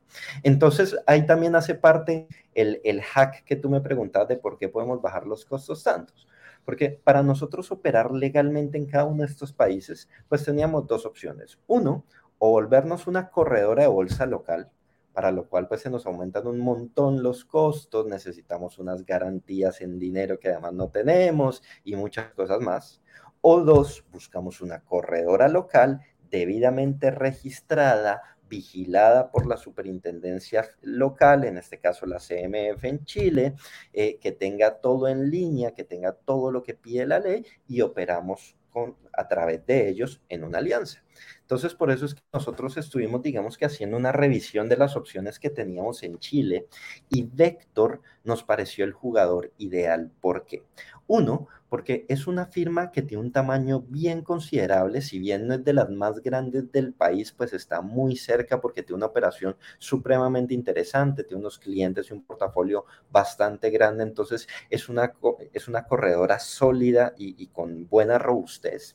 Entonces, 0.42 0.96
ahí 1.06 1.26
también 1.26 1.56
hace 1.56 1.74
parte 1.74 2.28
el, 2.54 2.80
el 2.84 3.02
hack 3.02 3.44
que 3.44 3.56
tú 3.56 3.68
me 3.70 3.80
preguntas 3.80 4.28
de 4.28 4.37
por 4.37 4.58
qué 4.58 4.68
podemos 4.68 5.00
bajar 5.02 5.26
los 5.26 5.44
costos 5.44 5.82
tantos. 5.82 6.26
Porque 6.64 6.90
para 6.90 7.22
nosotros 7.22 7.70
operar 7.70 8.10
legalmente 8.10 8.78
en 8.78 8.87
cada 8.87 9.04
uno 9.04 9.22
de 9.22 9.30
estos 9.30 9.52
países, 9.52 10.08
pues 10.28 10.44
teníamos 10.44 10.87
dos 10.87 11.04
opciones. 11.04 11.58
Uno, 11.66 12.04
o 12.38 12.50
volvernos 12.50 13.06
una 13.06 13.30
corredora 13.30 13.82
de 13.82 13.88
bolsa 13.88 14.26
local, 14.26 14.70
para 15.12 15.30
lo 15.30 15.48
cual 15.48 15.68
pues 15.68 15.82
se 15.82 15.90
nos 15.90 16.06
aumentan 16.06 16.46
un 16.46 16.58
montón 16.58 17.22
los 17.22 17.44
costos, 17.44 18.06
necesitamos 18.06 18.78
unas 18.78 19.06
garantías 19.06 19.80
en 19.80 19.98
dinero 19.98 20.40
que 20.40 20.48
además 20.48 20.72
no 20.72 20.90
tenemos 20.90 21.62
y 21.84 21.94
muchas 21.94 22.32
cosas 22.32 22.60
más. 22.60 23.00
O 23.40 23.60
dos, 23.60 24.04
buscamos 24.10 24.60
una 24.60 24.80
corredora 24.80 25.48
local 25.48 26.00
debidamente 26.30 27.12
registrada, 27.12 28.33
vigilada 28.48 29.30
por 29.30 29.46
la 29.46 29.57
superintendencia 29.57 30.68
local, 30.83 31.44
en 31.44 31.59
este 31.59 31.78
caso 31.78 32.07
la 32.07 32.18
CMF 32.18 32.85
en 32.85 33.04
Chile, 33.04 33.54
eh, 33.92 34.18
que 34.18 34.33
tenga 34.33 34.80
todo 34.80 35.09
en 35.09 35.30
línea, 35.30 35.72
que 35.72 35.85
tenga 35.85 36.12
todo 36.12 36.50
lo 36.50 36.62
que 36.62 36.74
pide 36.74 37.07
la 37.07 37.18
ley 37.18 37.44
y 37.66 37.80
operamos 37.80 38.57
con, 38.70 38.96
a 39.12 39.28
través 39.28 39.64
de 39.66 39.88
ellos 39.88 40.20
en 40.28 40.44
una 40.44 40.59
alianza. 40.59 41.02
Entonces, 41.42 41.74
por 41.74 41.90
eso 41.90 42.07
es 42.07 42.14
que 42.14 42.22
nosotros 42.33 42.76
estuvimos, 42.76 43.22
digamos 43.22 43.57
que 43.57 43.66
haciendo 43.66 43.96
una 43.96 44.12
revisión 44.12 44.68
de 44.68 44.76
las 44.76 44.96
opciones 44.96 45.38
que 45.38 45.50
teníamos 45.50 46.02
en 46.02 46.18
Chile 46.18 46.66
y 47.09 47.22
Vector 47.22 48.00
nos 48.24 48.42
pareció 48.42 48.85
el 48.85 48.92
jugador 48.92 49.52
ideal. 49.59 50.11
¿Por 50.20 50.44
qué? 50.44 50.64
Uno, 51.07 51.46
porque 51.74 52.06
es 52.08 52.28
una 52.28 52.46
firma 52.46 52.92
que 52.92 53.02
tiene 53.02 53.24
un 53.24 53.32
tamaño 53.32 53.80
bien 53.88 54.22
considerable, 54.22 55.02
si 55.02 55.18
bien 55.18 55.48
no 55.48 55.54
es 55.54 55.64
de 55.64 55.72
las 55.72 55.90
más 55.90 56.22
grandes 56.22 56.70
del 56.70 56.92
país, 56.92 57.32
pues 57.32 57.52
está 57.52 57.80
muy 57.80 58.14
cerca 58.14 58.60
porque 58.60 58.84
tiene 58.84 58.98
una 58.98 59.06
operación 59.06 59.56
supremamente 59.78 60.54
interesante, 60.54 61.24
tiene 61.24 61.40
unos 61.40 61.58
clientes 61.58 62.08
y 62.08 62.12
un 62.12 62.22
portafolio 62.22 62.84
bastante 63.10 63.70
grande, 63.70 64.04
entonces 64.04 64.46
es 64.70 64.88
una, 64.88 65.14
es 65.52 65.66
una 65.66 65.84
corredora 65.84 66.38
sólida 66.38 67.12
y, 67.18 67.34
y 67.42 67.48
con 67.48 67.88
buena 67.88 68.18
robustez. 68.18 68.94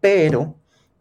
Pero 0.00 0.56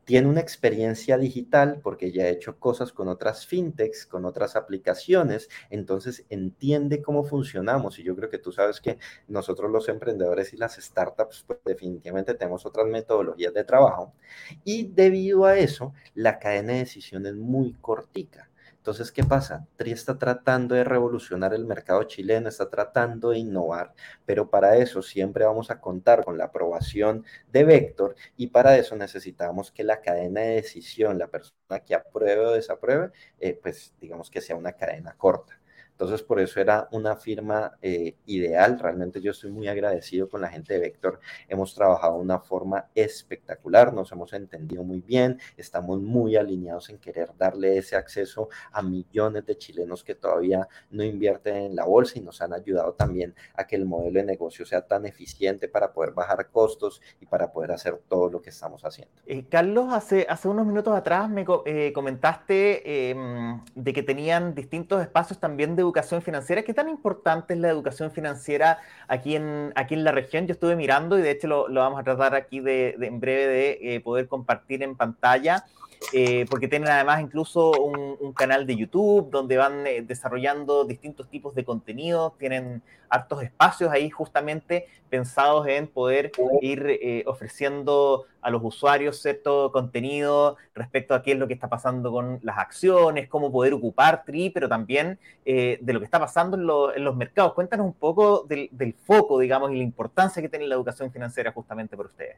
tiene 0.10 0.28
una 0.28 0.40
experiencia 0.42 1.20
digital 1.20 1.82
porque 1.84 2.12
ya 2.12 2.24
ha 2.24 2.30
hecho 2.30 2.58
cosas 2.58 2.92
con 2.92 3.10
otras 3.10 3.46
fintechs, 3.46 4.08
con 4.08 4.26
otras 4.26 4.56
aplicaciones, 4.56 5.50
entonces 5.70 6.26
entiende 6.30 7.04
cómo 7.04 7.24
funcionamos 7.24 8.00
y 8.00 8.04
yo 8.04 8.16
creo 8.16 8.28
que 8.28 8.40
tú 8.40 8.52
sabes 8.52 8.82
que 8.82 8.98
nosotros 9.28 9.70
los 9.70 9.88
emprendedores 9.88 10.52
y 10.52 10.58
las 10.58 10.78
startups 10.78 11.44
pues 11.46 11.60
definitivamente 11.64 12.34
tenemos 12.34 12.66
otras 12.66 12.88
metodologías 12.88 13.54
de 13.54 13.64
trabajo 13.64 14.16
y 14.64 14.88
debido 14.88 15.46
a 15.46 15.60
eso 15.60 15.94
la 16.16 16.40
cadena 16.40 16.74
de 16.74 16.80
decisión 16.80 17.28
es 17.28 17.36
muy 17.36 17.74
cortica. 17.74 18.49
Entonces, 18.80 19.12
¿qué 19.12 19.24
pasa? 19.24 19.68
TRI 19.76 19.92
está 19.92 20.18
tratando 20.18 20.74
de 20.74 20.84
revolucionar 20.84 21.54
el 21.54 21.66
mercado 21.66 22.04
chileno, 22.04 22.50
está 22.50 22.70
tratando 22.70 23.30
de 23.32 23.38
innovar, 23.40 23.94
pero 24.26 24.50
para 24.50 24.78
eso 24.78 25.02
siempre 25.02 25.46
vamos 25.46 25.70
a 25.70 25.80
contar 25.82 26.24
con 26.26 26.38
la 26.38 26.46
aprobación 26.46 27.26
de 27.52 27.64
Vector 27.66 28.16
y 28.38 28.48
para 28.48 28.78
eso 28.78 28.96
necesitamos 28.96 29.72
que 29.72 29.84
la 29.84 30.02
cadena 30.02 30.42
de 30.42 30.56
decisión, 30.56 31.18
la 31.20 31.28
persona 31.28 31.80
que 31.86 31.94
apruebe 31.96 32.46
o 32.46 32.52
desapruebe, 32.54 33.12
eh, 33.40 33.60
pues 33.62 33.94
digamos 34.00 34.30
que 34.32 34.42
sea 34.42 34.56
una 34.56 34.74
cadena 34.74 35.14
corta. 35.18 35.59
Entonces, 36.00 36.24
por 36.24 36.40
eso 36.40 36.62
era 36.62 36.88
una 36.94 37.18
firma 37.18 37.74
eh, 37.82 38.16
ideal. 38.26 38.80
Realmente 38.80 39.20
yo 39.20 39.32
estoy 39.32 39.52
muy 39.52 39.68
agradecido 39.68 40.30
con 40.30 40.40
la 40.40 40.48
gente 40.48 40.76
de 40.76 40.80
Vector. 40.80 41.20
Hemos 41.50 41.76
trabajado 41.76 42.16
de 42.16 42.22
una 42.22 42.40
forma 42.40 42.86
espectacular, 42.96 43.94
nos 43.94 44.10
hemos 44.14 44.32
entendido 44.32 44.86
muy 44.86 45.02
bien, 45.02 45.42
estamos 45.58 46.00
muy 46.00 46.38
alineados 46.38 46.90
en 46.90 47.00
querer 47.00 47.32
darle 47.38 47.78
ese 47.78 47.98
acceso 47.98 48.48
a 48.72 48.82
millones 48.82 49.46
de 49.46 49.58
chilenos 49.58 50.06
que 50.06 50.16
todavía 50.16 50.70
no 50.90 51.04
invierten 51.04 51.58
en 51.58 51.76
la 51.76 51.84
bolsa 51.84 52.18
y 52.18 52.22
nos 52.22 52.42
han 52.42 52.54
ayudado 52.54 52.94
también 52.94 53.36
a 53.56 53.68
que 53.68 53.76
el 53.76 53.86
modelo 53.86 54.22
de 54.22 54.26
negocio 54.26 54.66
sea 54.66 54.88
tan 54.88 55.06
eficiente 55.06 55.68
para 55.68 55.92
poder 55.92 56.12
bajar 56.14 56.50
costos 56.50 57.02
y 57.20 57.26
para 57.26 57.52
poder 57.52 57.74
hacer 57.74 58.00
todo 58.08 58.30
lo 58.30 58.42
que 58.42 58.52
estamos 58.52 58.86
haciendo. 58.86 59.14
Eh, 59.26 59.44
Carlos, 59.50 59.92
hace, 59.92 60.26
hace 60.30 60.48
unos 60.48 60.66
minutos 60.66 60.96
atrás 60.96 61.30
me 61.30 61.46
eh, 61.66 61.92
comentaste 61.92 63.10
em, 63.10 63.60
de 63.76 63.92
que 63.92 64.02
tenían 64.02 64.56
distintos 64.56 65.02
espacios 65.02 65.38
también 65.40 65.76
de 65.76 65.89
educación 65.90 66.22
financiera. 66.22 66.62
¿Qué 66.64 66.74
tan 66.74 66.88
importante 66.88 67.54
es 67.54 67.60
la 67.60 67.70
educación 67.70 68.12
financiera 68.12 68.80
aquí 69.08 69.36
en, 69.36 69.74
aquí 69.76 69.96
en 69.96 70.04
la 70.04 70.12
región? 70.12 70.48
Yo 70.48 70.54
estuve 70.54 70.76
mirando 70.76 71.18
y 71.18 71.22
de 71.22 71.32
hecho 71.32 71.48
lo, 71.48 71.68
vamos 71.74 72.00
a 72.00 72.04
tratar 72.04 72.36
aquí 72.36 72.60
de, 72.60 72.96
de 72.98 73.08
en 73.08 73.20
breve 73.20 73.48
de 73.48 73.96
eh, 73.96 74.00
poder 74.02 74.28
compartir 74.28 74.84
en 74.84 74.96
pantalla. 74.96 75.66
Eh, 76.14 76.46
porque 76.50 76.68
tienen 76.68 76.90
además 76.90 77.22
incluso 77.22 77.72
un, 77.72 78.34
canal 78.34 78.66
de 78.66 78.76
YouTube 78.76 79.30
donde 79.30 79.58
van 79.58 79.86
eh, 79.86 80.02
desarrollando 80.02 80.86
distintos 80.86 81.30
tipos 81.30 81.54
de 81.56 81.66
contenidos, 81.66 82.38
tienen 82.38 82.82
hartos 83.10 83.44
espacios 83.44 83.92
ahí 83.92 84.10
justamente 84.10 84.88
pensados 85.10 85.68
en 85.68 85.88
poder 85.88 86.32
ir 86.62 86.86
eh, 86.88 87.24
ofreciendo 87.28 88.26
a 88.42 88.50
los 88.50 88.62
usuarios 88.64 89.22
cierto 89.22 89.72
contenido 89.74 90.56
respecto 90.74 91.14
a 91.14 91.22
qué 91.22 91.34
es 91.34 91.38
lo 91.38 91.48
que 91.48 91.54
está 91.54 91.68
pasando 91.68 92.12
con 92.12 92.40
las 92.44 92.58
acciones, 92.60 93.28
cómo 93.28 93.52
poder 93.52 93.74
ocupar 93.74 94.24
TRI, 94.24 94.52
pero 94.52 94.70
también 94.70 95.20
de 95.44 95.80
lo 95.86 96.00
que 96.00 96.06
está 96.06 96.20
pasando 96.20 96.56
en, 96.56 96.66
lo, 96.66 96.96
en, 96.96 97.04
los 97.04 97.16
mercados. 97.16 97.54
Cuéntanos 97.54 97.86
un 97.86 97.94
poco 97.94 98.46
del, 98.48 98.70
del 98.72 98.94
foco, 98.94 99.40
digamos, 99.40 99.72
y 99.72 99.78
la 99.78 99.84
importancia 99.84 100.42
que 100.42 100.50
tiene 100.50 100.68
la 100.68 100.76
educación 100.76 101.12
financiera 101.12 101.52
justamente 101.52 101.98
por 101.98 102.06
ustedes. 102.06 102.38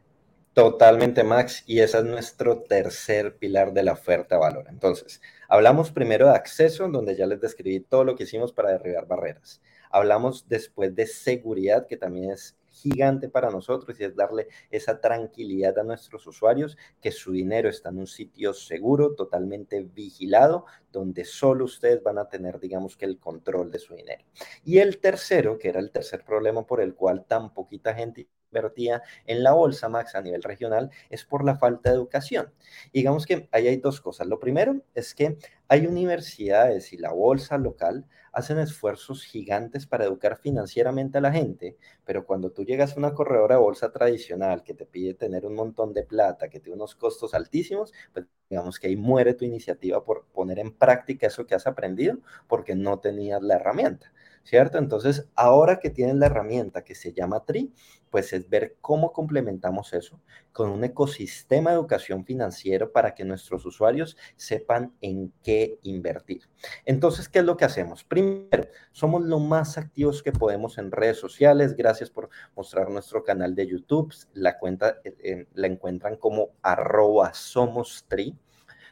Totalmente, 0.54 1.24
Max, 1.24 1.64
y 1.66 1.80
ese 1.80 2.00
es 2.00 2.04
nuestro 2.04 2.64
tercer 2.64 3.38
pilar 3.38 3.72
de 3.72 3.84
la 3.84 3.94
oferta 3.94 4.36
de 4.36 4.42
valor. 4.42 4.66
Entonces, 4.68 5.22
hablamos 5.48 5.92
primero 5.92 6.28
de 6.28 6.36
acceso, 6.36 6.90
donde 6.90 7.16
ya 7.16 7.26
les 7.26 7.40
describí 7.40 7.80
todo 7.80 8.04
lo 8.04 8.18
que 8.18 8.24
hicimos 8.24 8.52
para 8.52 8.72
derribar 8.72 9.08
barreras. 9.08 9.62
Hablamos 9.90 10.50
después 10.50 10.94
de 10.94 11.08
seguridad, 11.08 11.88
que 11.88 11.96
también 11.96 12.32
es 12.32 12.58
gigante 12.68 13.30
para 13.30 13.50
nosotros 13.50 13.98
y 13.98 14.04
es 14.04 14.14
darle 14.14 14.50
esa 14.70 15.00
tranquilidad 15.00 15.80
a 15.80 15.84
nuestros 15.84 16.28
usuarios 16.28 16.78
que 17.02 17.12
su 17.12 17.32
dinero 17.32 17.70
está 17.70 17.88
en 17.90 18.00
un 18.00 18.08
sitio 18.08 18.54
seguro, 18.54 19.16
totalmente 19.16 19.82
vigilado, 19.82 20.66
donde 20.92 21.24
solo 21.24 21.64
ustedes 21.64 22.04
van 22.04 22.18
a 22.18 22.28
tener, 22.28 22.60
digamos 22.60 22.98
que, 22.98 23.06
el 23.06 23.20
control 23.20 23.72
de 23.72 23.80
su 23.80 23.96
dinero. 23.96 24.26
Y 24.66 24.80
el 24.80 25.00
tercero, 25.00 25.58
que 25.58 25.70
era 25.70 25.80
el 25.80 25.92
tercer 25.92 26.26
problema 26.26 26.66
por 26.66 26.82
el 26.82 26.94
cual 26.94 27.24
tan 27.26 27.54
poquita 27.54 27.94
gente 27.94 28.28
invertía 28.52 29.02
en 29.26 29.44
la 29.44 29.54
bolsa, 29.54 29.90
Max, 29.90 30.16
a 30.16 30.22
nivel 30.22 30.44
regional, 30.44 30.92
es 31.10 31.26
por 31.26 31.44
la 31.46 31.58
falta 31.58 31.90
de 31.90 31.96
educación. 31.96 32.52
digamos 32.94 33.26
que 33.26 33.48
ahí 33.52 33.68
hay 33.68 33.78
dos 33.78 34.02
cosas. 34.02 34.28
Lo 34.28 34.40
primero 34.40 34.82
es 34.94 35.16
que 35.16 35.38
hay 35.68 35.88
universidades 35.88 36.94
y 36.94 36.98
la 36.98 37.12
bolsa 37.12 37.58
local 37.58 38.06
hacen 38.34 38.60
esfuerzos 38.60 39.24
gigantes 39.26 39.86
para 39.86 40.06
educar 40.06 40.38
financieramente 40.38 41.18
a 41.18 41.22
la 41.22 41.32
gente, 41.32 41.78
pero 42.06 42.26
cuando 42.26 42.52
tú 42.52 42.64
llegas 42.64 42.96
a 42.96 43.00
una 43.00 43.14
corredora 43.14 43.56
de 43.56 43.62
bolsa 43.62 43.92
tradicional 43.92 44.64
que 44.64 44.74
te 44.74 44.86
pide 44.86 45.14
tener 45.14 45.46
un 45.46 45.56
montón 45.56 45.94
de 45.94 46.04
plata, 46.04 46.50
que 46.50 46.60
tiene 46.60 46.76
unos 46.76 46.96
costos 46.96 47.34
altísimos, 47.34 47.94
pues 48.14 48.26
digamos 48.50 48.80
que 48.80 48.88
ahí 48.88 48.96
muere 48.96 49.34
tu 49.34 49.46
iniciativa 49.46 50.04
por 50.04 50.26
poner 50.28 50.60
en 50.60 50.72
práctica 50.72 51.28
eso 51.28 51.46
que 51.46 51.56
has 51.56 51.68
aprendido 51.68 52.18
porque 52.48 52.76
no 52.76 53.00
tenías 53.00 53.42
la 53.42 53.56
herramienta. 53.56 54.12
¿Cierto? 54.44 54.78
Entonces, 54.78 55.30
ahora 55.36 55.80
que 55.80 55.90
tienen 55.90 56.20
la 56.20 56.28
herramienta 56.28 56.84
que 56.84 56.96
se 56.96 57.14
llama 57.14 57.46
TRI, 57.46 57.74
pues 58.10 58.34
es 58.34 58.50
ver 58.50 58.76
cómo 58.82 59.14
complementamos 59.14 59.94
eso 59.94 60.20
con 60.52 60.70
un 60.70 60.84
ecosistema 60.84 61.70
de 61.70 61.78
educación 61.78 62.26
financiera 62.26 62.92
para 62.92 63.16
que 63.16 63.24
nuestros 63.24 63.66
usuarios 63.66 64.18
sepan 64.36 64.94
en 65.00 65.32
qué 65.44 65.80
invertir. 65.84 66.42
Entonces, 66.86 67.30
¿qué 67.30 67.40
es 67.40 67.46
lo 67.46 67.56
que 67.56 67.66
hacemos? 67.66 68.04
Primero, 68.04 68.68
somos 68.92 69.24
lo 69.24 69.40
más 69.40 69.78
activos 69.78 70.22
que 70.22 70.34
podemos 70.34 70.78
en 70.78 70.92
redes 70.92 71.18
sociales. 71.18 71.76
Gracias 71.76 72.10
por 72.10 72.30
mostrar 72.56 72.90
nuestro 72.90 73.24
canal 73.24 73.56
de 73.56 73.68
YouTube. 73.68 74.14
La 74.34 74.60
cuenta 74.60 74.98
eh, 75.06 75.16
eh 75.24 75.48
la 75.54 75.68
encuentran 75.68 76.18
como 76.18 76.50
arroba 76.62 77.34
somos 77.34 78.06
tri, 78.10 78.38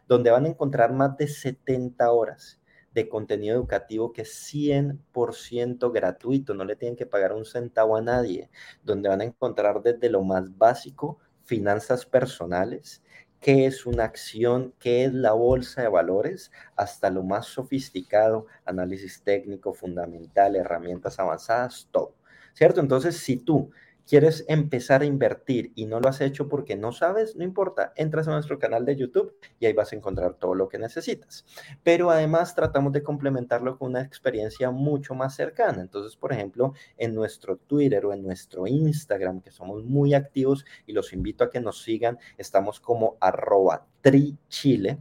donde 0.07 0.31
van 0.31 0.45
a 0.45 0.49
encontrar 0.49 0.93
más 0.93 1.17
de 1.17 1.27
70 1.27 2.09
horas 2.11 2.58
de 2.93 3.09
contenido 3.09 3.55
educativo 3.55 4.13
que 4.13 4.23
es 4.23 4.33
100% 4.53 5.91
gratuito, 5.91 6.53
no 6.53 6.65
le 6.65 6.75
tienen 6.75 6.95
que 6.95 7.05
pagar 7.05 7.33
un 7.33 7.45
centavo 7.45 7.95
a 7.95 8.01
nadie, 8.01 8.49
donde 8.83 9.09
van 9.09 9.21
a 9.21 9.25
encontrar 9.25 9.81
desde 9.81 10.09
lo 10.09 10.23
más 10.23 10.57
básico, 10.57 11.19
finanzas 11.43 12.05
personales, 12.05 13.01
qué 13.39 13.65
es 13.65 13.85
una 13.85 14.03
acción, 14.03 14.73
qué 14.79 15.05
es 15.05 15.13
la 15.13 15.33
bolsa 15.33 15.81
de 15.81 15.87
valores, 15.87 16.51
hasta 16.75 17.09
lo 17.09 17.23
más 17.23 17.47
sofisticado, 17.47 18.47
análisis 18.65 19.23
técnico, 19.23 19.73
fundamental, 19.73 20.55
herramientas 20.55 21.19
avanzadas, 21.19 21.87
todo. 21.91 22.15
¿Cierto? 22.53 22.81
Entonces, 22.81 23.17
si 23.17 23.37
tú 23.37 23.71
quieres 24.09 24.43
empezar 24.47 25.03
a 25.03 25.05
invertir 25.05 25.71
y 25.75 25.85
no 25.85 25.99
lo 25.99 26.09
has 26.09 26.19
hecho 26.19 26.49
porque 26.49 26.75
no 26.75 26.91
sabes, 26.91 27.35
no 27.35 27.43
importa, 27.43 27.93
entras 27.95 28.27
a 28.27 28.31
nuestro 28.31 28.57
canal 28.57 28.83
de 28.83 28.95
YouTube 28.95 29.35
y 29.59 29.67
ahí 29.67 29.73
vas 29.73 29.93
a 29.93 29.97
encontrar 29.97 30.33
todo 30.33 30.55
lo 30.55 30.67
que 30.67 30.79
necesitas. 30.79 31.45
Pero 31.83 32.09
además 32.09 32.55
tratamos 32.55 32.91
de 32.91 33.03
complementarlo 33.03 33.77
con 33.77 33.91
una 33.91 34.01
experiencia 34.01 34.71
mucho 34.71 35.13
más 35.13 35.35
cercana. 35.35 35.81
Entonces, 35.81 36.17
por 36.17 36.33
ejemplo, 36.33 36.73
en 36.97 37.13
nuestro 37.13 37.57
Twitter 37.57 38.03
o 38.07 38.11
en 38.11 38.23
nuestro 38.23 38.65
Instagram, 38.65 39.41
que 39.41 39.51
somos 39.51 39.83
muy 39.85 40.15
activos 40.15 40.65
y 40.87 40.93
los 40.93 41.13
invito 41.13 41.43
a 41.43 41.51
que 41.51 41.59
nos 41.59 41.83
sigan, 41.83 42.17
estamos 42.39 42.79
como 42.79 43.15
arroba 43.21 43.85
trichile 44.01 44.97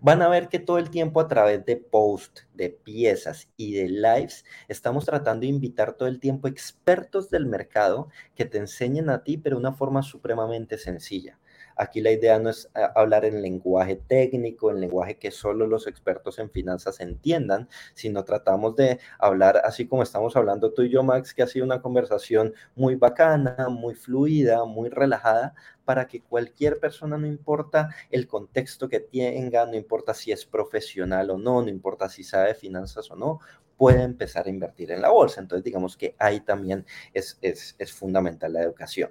van 0.00 0.22
a 0.22 0.28
ver 0.28 0.48
que 0.48 0.58
todo 0.58 0.78
el 0.78 0.90
tiempo 0.90 1.20
a 1.20 1.28
través 1.28 1.64
de 1.64 1.76
posts, 1.76 2.46
de 2.54 2.70
piezas 2.70 3.48
y 3.56 3.74
de 3.74 3.88
lives, 3.88 4.44
estamos 4.68 5.04
tratando 5.04 5.42
de 5.42 5.48
invitar 5.48 5.94
todo 5.94 6.08
el 6.08 6.20
tiempo 6.20 6.48
expertos 6.48 7.30
del 7.30 7.46
mercado 7.46 8.08
que 8.34 8.44
te 8.44 8.58
enseñen 8.58 9.10
a 9.10 9.22
ti, 9.24 9.36
pero 9.38 9.56
de 9.56 9.60
una 9.60 9.72
forma 9.72 10.02
supremamente 10.02 10.78
sencilla. 10.78 11.38
Aquí 11.76 12.00
la 12.00 12.10
idea 12.10 12.38
no 12.38 12.50
es 12.50 12.70
eh, 12.74 12.80
hablar 12.94 13.24
en 13.24 13.42
lenguaje 13.42 13.96
técnico, 13.96 14.70
en 14.70 14.80
lenguaje 14.80 15.18
que 15.18 15.30
solo 15.30 15.66
los 15.66 15.86
expertos 15.86 16.38
en 16.38 16.50
finanzas 16.50 17.00
entiendan, 17.00 17.68
sino 17.94 18.24
tratamos 18.24 18.74
de 18.76 18.98
hablar 19.18 19.60
así 19.64 19.86
como 19.86 20.02
estamos 20.02 20.36
hablando 20.36 20.72
tú 20.72 20.82
y 20.82 20.90
yo, 20.90 21.02
Max, 21.02 21.34
que 21.34 21.42
ha 21.42 21.46
sido 21.46 21.64
una 21.64 21.82
conversación 21.82 22.54
muy 22.74 22.94
bacana, 22.94 23.68
muy 23.68 23.94
fluida, 23.94 24.64
muy 24.64 24.88
relajada, 24.88 25.54
para 25.84 26.08
que 26.08 26.20
cualquier 26.20 26.80
persona, 26.80 27.16
no 27.16 27.26
importa 27.26 27.90
el 28.10 28.26
contexto 28.26 28.88
que 28.88 29.00
tenga, 29.00 29.64
no 29.66 29.74
importa 29.74 30.14
si 30.14 30.32
es 30.32 30.44
profesional 30.44 31.30
o 31.30 31.38
no, 31.38 31.62
no 31.62 31.68
importa 31.68 32.08
si 32.08 32.24
sabe 32.24 32.54
finanzas 32.54 33.10
o 33.10 33.16
no, 33.16 33.40
pueda 33.76 34.02
empezar 34.02 34.46
a 34.46 34.50
invertir 34.50 34.90
en 34.90 35.02
la 35.02 35.10
bolsa. 35.10 35.40
Entonces, 35.40 35.64
digamos 35.64 35.96
que 35.96 36.16
ahí 36.18 36.40
también 36.40 36.84
es, 37.14 37.38
es, 37.40 37.76
es 37.78 37.92
fundamental 37.92 38.52
la 38.52 38.62
educación. 38.62 39.10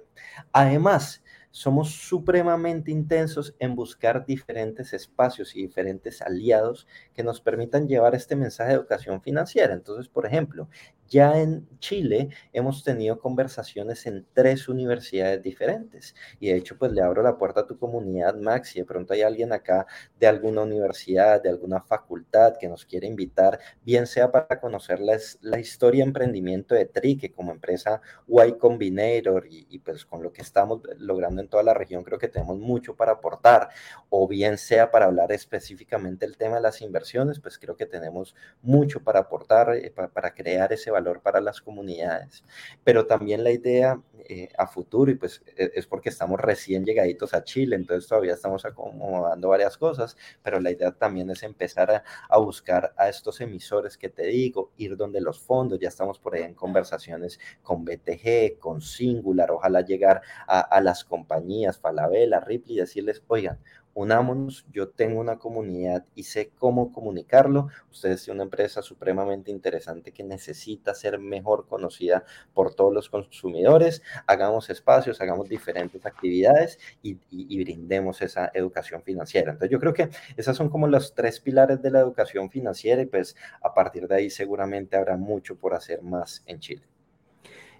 Además, 0.52 1.22
somos 1.56 1.92
supremamente 1.92 2.90
intensos 2.90 3.54
en 3.58 3.74
buscar 3.76 4.26
diferentes 4.26 4.92
espacios 4.92 5.56
y 5.56 5.62
diferentes 5.62 6.20
aliados 6.20 6.86
que 7.14 7.22
nos 7.22 7.40
permitan 7.40 7.88
llevar 7.88 8.14
este 8.14 8.36
mensaje 8.36 8.72
de 8.72 8.76
educación 8.76 9.22
financiera. 9.22 9.72
Entonces, 9.72 10.06
por 10.10 10.26
ejemplo, 10.26 10.68
ya 11.08 11.40
en 11.40 11.68
Chile 11.78 12.30
hemos 12.52 12.84
tenido 12.84 13.18
conversaciones 13.18 14.06
en 14.06 14.26
tres 14.32 14.68
universidades 14.68 15.42
diferentes. 15.42 16.14
Y 16.40 16.48
de 16.48 16.56
hecho 16.56 16.76
pues 16.78 16.92
le 16.92 17.02
abro 17.02 17.22
la 17.22 17.38
puerta 17.38 17.60
a 17.60 17.66
tu 17.66 17.78
comunidad, 17.78 18.34
Max, 18.36 18.70
si 18.70 18.80
de 18.80 18.84
pronto 18.84 19.12
hay 19.14 19.22
alguien 19.22 19.52
acá 19.52 19.86
de 20.18 20.26
alguna 20.26 20.62
universidad, 20.62 21.42
de 21.42 21.48
alguna 21.48 21.80
facultad 21.80 22.56
que 22.58 22.68
nos 22.68 22.84
quiere 22.84 23.06
invitar, 23.06 23.58
bien 23.84 24.06
sea 24.06 24.30
para 24.30 24.60
conocer 24.60 25.00
la, 25.00 25.18
la 25.40 25.58
historia 25.58 26.04
de 26.04 26.08
emprendimiento 26.08 26.74
de 26.74 26.86
Trique 26.86 27.32
como 27.32 27.52
empresa 27.52 28.00
Y 28.26 28.52
Combinator 28.58 29.46
y, 29.48 29.66
y 29.70 29.78
pues 29.78 30.04
con 30.04 30.22
lo 30.22 30.32
que 30.32 30.42
estamos 30.42 30.82
logrando 30.98 31.40
en 31.40 31.48
toda 31.48 31.62
la 31.62 31.74
región 31.74 32.04
creo 32.04 32.18
que 32.18 32.28
tenemos 32.28 32.58
mucho 32.58 32.94
para 32.96 33.12
aportar. 33.12 33.68
O 34.10 34.26
bien 34.28 34.58
sea 34.58 34.90
para 34.90 35.06
hablar 35.06 35.32
específicamente 35.32 36.26
el 36.26 36.36
tema 36.36 36.56
de 36.56 36.62
las 36.62 36.82
inversiones, 36.82 37.40
pues 37.40 37.58
creo 37.58 37.76
que 37.76 37.86
tenemos 37.86 38.34
mucho 38.62 39.02
para 39.02 39.20
aportar, 39.20 39.74
eh, 39.76 39.90
para, 39.90 40.08
para 40.08 40.34
crear 40.34 40.72
ese 40.72 40.90
valor 40.96 41.20
para 41.20 41.40
las 41.40 41.60
comunidades. 41.60 42.44
Pero 42.84 43.06
también 43.06 43.44
la 43.44 43.50
idea 43.50 44.00
eh, 44.28 44.48
a 44.58 44.66
futuro, 44.66 45.10
y 45.10 45.14
pues 45.14 45.42
e, 45.56 45.70
es 45.74 45.86
porque 45.86 46.08
estamos 46.08 46.40
recién 46.40 46.84
llegaditos 46.84 47.32
a 47.34 47.44
Chile, 47.44 47.76
entonces 47.76 48.08
todavía 48.08 48.34
estamos 48.34 48.64
acomodando 48.64 49.48
varias 49.48 49.76
cosas, 49.76 50.16
pero 50.42 50.58
la 50.58 50.70
idea 50.70 50.90
también 50.90 51.30
es 51.30 51.42
empezar 51.42 52.02
a, 52.28 52.38
buscar 52.38 52.92
a 52.96 53.08
estos 53.08 53.40
emisores 53.40 53.96
que 53.96 54.08
te 54.08 54.26
digo, 54.26 54.72
ir 54.76 54.96
donde 54.96 55.20
los 55.20 55.38
fondos, 55.38 55.78
ya 55.78 55.88
estamos 55.88 56.18
por 56.18 56.34
ahí 56.34 56.42
en 56.42 56.54
conversaciones 56.54 57.38
con 57.62 57.84
BTG, 57.84 58.58
con 58.58 58.80
Singular, 58.80 59.50
ojalá 59.50 59.82
llegar 59.82 60.22
a, 60.46 60.60
a 60.60 60.80
las 60.80 61.04
compañías, 61.04 61.78
Falabella, 61.78 62.40
Ripley, 62.40 62.76
y 62.76 62.80
decirles, 62.80 63.22
oigan, 63.28 63.58
unámonos, 63.96 64.66
yo 64.70 64.90
tengo 64.90 65.18
una 65.18 65.38
comunidad 65.38 66.04
y 66.14 66.24
sé 66.24 66.50
cómo 66.58 66.92
comunicarlo. 66.92 67.68
Ustedes 67.90 68.22
tienen 68.22 68.36
una 68.36 68.44
empresa 68.44 68.82
supremamente 68.82 69.50
interesante 69.50 70.12
que 70.12 70.22
necesita 70.22 70.94
ser 70.94 71.18
mejor 71.18 71.66
conocida 71.66 72.24
por 72.52 72.74
todos 72.74 72.92
los 72.92 73.08
consumidores. 73.08 74.02
Hagamos 74.26 74.68
espacios, 74.68 75.22
hagamos 75.22 75.48
diferentes 75.48 76.04
actividades 76.04 76.78
y, 77.02 77.14
brindemos 77.56 78.20
esa 78.20 78.50
educación 78.52 79.02
financiera. 79.02 79.52
Entonces 79.52 79.70
yo 79.70 79.80
creo 79.80 79.94
que 79.94 80.10
esas 80.36 80.56
son 80.56 80.68
como 80.68 80.86
los 80.88 81.14
tres 81.14 81.40
pilares 81.40 81.80
de 81.80 81.90
la 81.90 82.00
educación 82.00 82.50
financiera 82.50 83.00
y 83.00 83.06
pues 83.06 83.34
a 83.62 83.72
partir 83.72 84.06
de 84.08 84.16
ahí 84.16 84.30
seguramente 84.30 84.96
habrá 84.96 85.16
mucho 85.16 85.56
por 85.56 85.72
hacer 85.72 86.02
más 86.02 86.42
en 86.46 86.60
Chile. 86.60 86.95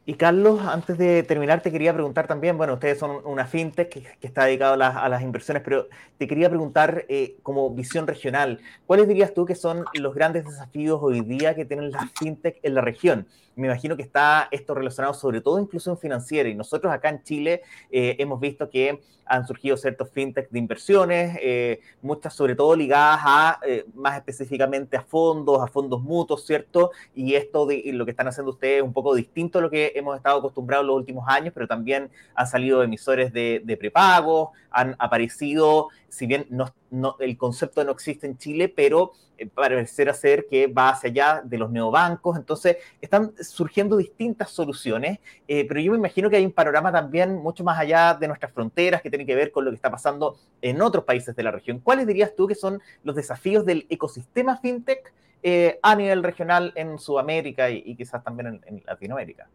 Y 0.09 0.14
Carlos, 0.14 0.61
antes 0.62 0.99
de 0.99 1.25
terminar, 1.25 1.62
te 1.62 1.73
quería 1.73 1.92
preguntar 1.92 2.29
también, 2.29 2.57
bueno, 2.57 2.75
ustedes 2.75 2.97
son 2.97 3.23
una 3.25 3.45
fintech 3.45 3.88
que, 3.88 4.07
está 4.21 4.45
dedicado 4.45 4.75
a 4.75 4.77
las, 4.77 4.95
a 4.95 5.09
las, 5.09 5.21
inversiones, 5.21 5.64
pero 5.64 5.88
te 6.16 6.29
quería 6.29 6.49
preguntar 6.49 7.05
eh, 7.09 7.38
como 7.42 7.75
visión 7.75 8.07
regional, 8.07 8.61
¿cuáles 8.87 9.09
dirías 9.09 9.35
tú 9.35 9.45
que 9.45 9.57
son 9.57 9.85
los 9.95 10.14
grandes 10.14 10.45
desafíos 10.45 11.01
hoy 11.03 11.23
día 11.23 11.57
que 11.57 11.64
tienen 11.64 11.90
las 11.90 12.05
fintech 12.12 12.61
en 12.62 12.75
la 12.75 12.83
región? 12.83 13.27
Me 13.57 13.69
imagino 13.69 13.97
que 13.97 14.03
está 14.03 14.49
esto 14.51 14.75
relacionado 14.75 15.14
sobre 15.14 15.40
todo 15.40 15.59
inclusión 15.59 15.97
financiera 15.97 16.47
y 16.47 16.55
nosotros 16.55 16.92
acá 16.92 17.09
en 17.09 17.23
Chile 17.23 17.62
eh, 17.90 18.14
hemos 18.19 18.38
visto 18.38 18.69
que 18.69 19.01
han 19.25 19.47
surgido 19.47 19.79
ciertos 19.79 20.11
fintech 20.11 20.51
de 20.51 20.59
inversiones, 20.59 21.38
eh, 21.42 21.81
muchas 22.03 22.35
sobre 22.35 22.55
todo 22.55 22.77
ligadas 22.77 23.21
a, 23.25 23.61
eh, 23.66 23.87
más 23.95 24.19
específicamente 24.19 24.99
a 24.99 25.03
fondos, 25.03 25.62
a 25.62 25.66
fondos 25.69 26.03
mutuos, 26.03 26.45
¿cierto? 26.45 26.90
Y 27.14 27.35
esto 27.35 27.64
de 27.64 27.83
lo 27.95 28.05
que 28.05 28.11
están 28.11 28.29
haciendo 28.29 28.53
ustedes 28.53 28.77
es 28.77 28.83
un 28.83 28.92
poco 28.92 29.14
distinto 29.14 29.59
a 29.59 29.62
lo 29.62 29.71
que 29.71 29.92
hemos 29.97 30.16
estado 30.16 30.38
acostumbrados 30.38 30.87
los 30.87 30.97
últimos 30.97 31.25
años, 31.27 31.53
pero 31.55 31.66
también 31.66 32.11
han 32.35 32.47
salido 32.47 32.83
emisores 32.83 33.33
de, 33.33 33.62
de 33.64 33.77
prepago, 33.79 34.53
han 34.71 34.95
aparecido, 34.99 35.88
si 36.09 36.27
bien 36.27 36.47
no, 36.51 36.73
no, 36.90 37.16
el 37.20 37.37
concepto 37.37 37.85
no 37.85 37.92
existe 37.92 38.27
en 38.27 38.38
Chile, 38.38 38.68
pero 38.68 39.12
eh, 39.38 39.46
parecer 39.46 40.12
ser 40.14 40.46
que 40.46 40.66
va 40.66 40.90
hacia 40.90 41.11
allá 41.11 41.42
de 41.44 41.59
los 41.59 41.70
neobancos, 41.70 42.37
entonces 42.37 42.77
están 43.01 43.33
surgiendo 43.40 43.96
distintas 43.96 44.51
soluciones, 44.51 45.18
eh, 45.46 45.66
pero 45.68 45.81
yo 45.81 45.92
me 45.92 45.99
imagino 45.99 46.31
que 46.31 46.37
hay 46.37 46.46
un 46.46 46.53
panorama 46.53 46.90
también 46.90 47.35
mucho 47.35 47.64
más 47.64 47.79
allá 47.79 48.14
de 48.14 48.29
nuestras 48.29 48.53
fronteras 48.53 49.03
que 49.03 49.11
tiene 49.11 49.27
que 49.27 49.35
ver 49.35 49.53
con 49.53 49.64
lo 49.64 49.70
que 49.70 49.77
está 49.77 49.90
pasando 49.90 50.38
en 50.62 50.81
otros 50.81 51.05
países 51.05 51.37
de 51.37 51.42
la 51.42 51.51
región. 51.51 51.81
¿Cuáles 51.81 52.07
dirías 52.07 52.35
tú 52.35 52.46
que 52.46 52.55
son 52.55 52.81
los 53.05 53.14
desafíos 53.14 53.66
del 53.66 53.87
ecosistema 53.90 54.57
fintech 54.57 55.12
eh, 55.42 55.79
a 55.83 55.94
nivel 55.94 56.22
regional 56.22 56.72
en 56.75 56.99
Sudamérica 56.99 57.70
y, 57.70 57.94
quizás 57.94 58.25
también 58.25 58.61
en 58.66 58.83
Latinoamérica? 58.87 59.49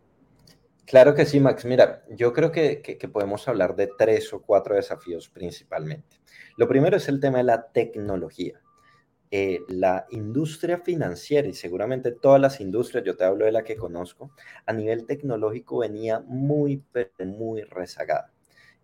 Claro 0.85 1.15
que 1.15 1.25
sí, 1.25 1.39
Max. 1.39 1.65
Mira, 1.65 2.03
yo 2.09 2.33
creo 2.33 2.51
que, 2.51 3.09
podemos 3.11 3.47
hablar 3.47 3.75
de 3.75 3.89
tres 3.97 4.33
o 4.33 4.41
cuatro 4.41 4.75
desafíos 4.75 5.29
principalmente. 5.29 6.17
Lo 6.57 6.67
primero 6.67 6.97
es 6.97 7.07
el 7.07 7.19
tema 7.19 7.37
de 7.37 7.45
la 7.45 7.71
tecnología. 7.71 8.61
Eh, 9.33 9.59
la 9.69 10.05
industria 10.09 10.77
financiera 10.77 11.47
y 11.47 11.53
seguramente 11.53 12.11
todas 12.11 12.41
las 12.41 12.59
industrias, 12.59 13.05
yo 13.05 13.15
te 13.15 13.23
hablo 13.23 13.45
de 13.45 13.53
la 13.53 13.63
que 13.63 13.77
conozco, 13.77 14.31
a 14.65 14.73
nivel 14.73 15.05
tecnológico 15.05 15.77
venía 15.77 16.19
muy, 16.19 16.83
muy 17.19 17.61
rezagada. 17.61 18.30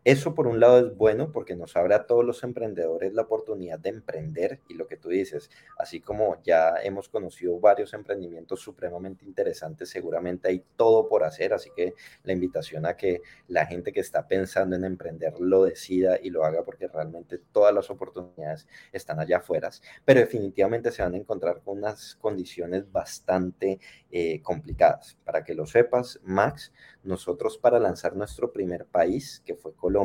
Eso 0.08 0.34
por 0.34 0.48
un 0.48 0.62
lado 0.62 0.80
es 0.80 0.96
bueno 0.96 1.34
porque 1.34 1.58
nos 1.58 1.76
abre 1.76 1.94
a 1.94 2.06
todos 2.06 2.24
los 2.24 2.42
emprendedores 2.42 3.14
la 3.14 3.24
oportunidad 3.24 3.78
de 3.78 3.90
emprender 3.90 4.62
y 4.70 4.76
lo 4.76 4.88
que 4.88 4.96
tú 4.96 5.10
dices, 5.10 5.50
así 5.78 6.00
como 6.00 6.42
ya 6.44 6.76
hemos 6.82 7.10
conocido 7.10 7.60
varios 7.60 7.94
emprendimientos 7.94 8.62
supremamente 8.62 9.26
interesantes, 9.26 9.90
seguramente 9.90 10.48
hay 10.48 10.64
todo 10.78 11.10
por 11.10 11.26
hacer, 11.26 11.52
así 11.52 11.72
que 11.76 11.94
la 12.24 12.32
invitación 12.32 12.86
a 12.86 12.96
que 12.96 13.22
la 13.50 13.66
gente 13.66 13.92
que 13.92 14.00
está 14.00 14.30
pensando 14.30 14.78
en 14.78 14.86
emprender 14.86 15.42
lo 15.42 15.66
decida 15.66 16.18
y 16.24 16.30
lo 16.30 16.46
haga 16.46 16.64
porque 16.64 16.88
realmente 16.88 17.40
todas 17.52 17.76
las 17.76 17.90
oportunidades 17.90 18.66
están 18.94 19.20
allá 19.20 19.40
afuera, 19.40 19.72
pero 20.06 20.22
definitivamente 20.22 20.90
se 20.94 21.02
van 21.04 21.16
a 21.16 21.18
encontrar 21.18 21.62
con 21.66 21.80
unas 21.80 22.16
condiciones 22.16 22.90
bastante 22.90 23.82
eh, 24.10 24.42
complicadas. 24.42 25.18
Para 25.26 25.44
que 25.44 25.54
lo 25.54 25.66
sepas, 25.66 26.22
Max, 26.24 26.72
nosotros 27.04 27.58
para 27.58 27.78
lanzar 27.78 28.16
nuestro 28.16 28.54
primer 28.54 28.86
país, 28.86 29.44
que 29.46 29.56
fue 29.56 29.74
Colombia, 29.74 29.97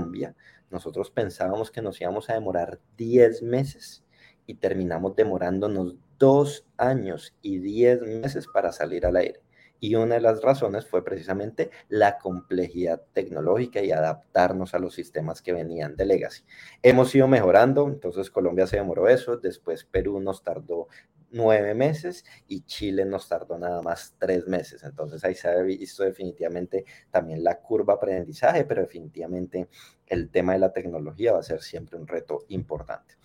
nosotros 0.71 1.11
pensábamos 1.11 1.71
que 1.71 1.83
nos 1.83 2.01
íbamos 2.01 2.31
a 2.31 2.35
demorar 2.35 2.81
10 2.97 3.43
meses 3.43 4.05
y 4.47 4.55
terminamos 4.55 5.15
demorándonos 5.15 5.97
dos 6.19 6.67
años 6.77 7.35
y 7.43 7.59
10 7.59 8.03
meses 8.03 8.47
para 8.53 8.73
salir 8.73 9.07
al 9.07 9.17
aire. 9.17 9.41
Y 9.81 9.97
una 9.97 10.15
de 10.15 10.21
las 10.21 10.41
razones 10.43 10.87
fue 10.87 11.05
precisamente 11.05 11.71
la 11.89 12.19
complejidad 12.19 13.03
tecnológica 13.13 13.83
y 13.83 13.91
adaptarnos 13.91 14.75
a 14.75 14.79
los 14.79 14.95
sistemas 14.95 15.43
que 15.43 15.53
venían 15.53 15.97
de 15.97 16.07
Legacy. 16.07 16.45
Hemos 16.85 17.13
ido 17.17 17.27
mejorando, 17.27 17.89
entonces 17.89 18.31
Colombia 18.31 18.69
se 18.69 18.77
demoró 18.77 19.09
eso, 19.09 19.39
después 19.39 19.83
Perú 19.83 20.21
nos 20.21 20.45
tardó 20.45 20.87
nueve 21.33 21.75
meses 21.75 22.25
y 22.47 22.63
Chile 22.63 23.05
nos 23.05 23.29
tardó 23.29 23.59
nada 23.59 23.83
más 23.83 24.15
tres 24.19 24.47
meses. 24.47 24.83
Entonces 24.85 25.25
ahí 25.25 25.35
se 25.35 25.49
ha 25.49 25.61
visto 25.63 26.05
definitivamente 26.05 26.85
también 27.11 27.43
la 27.43 27.61
curva 27.61 27.95
aprendizaje, 27.95 28.65
pero 28.65 28.83
definitivamente 28.83 29.69
el 30.07 30.31
tema 30.31 30.53
de 30.53 30.59
la 30.59 30.73
tecnología 30.73 31.33
va 31.33 31.41
a 31.41 31.43
ser 31.43 31.63
siempre 31.63 31.99
un 31.99 32.07
reto 32.07 32.45
importante. 32.49 33.17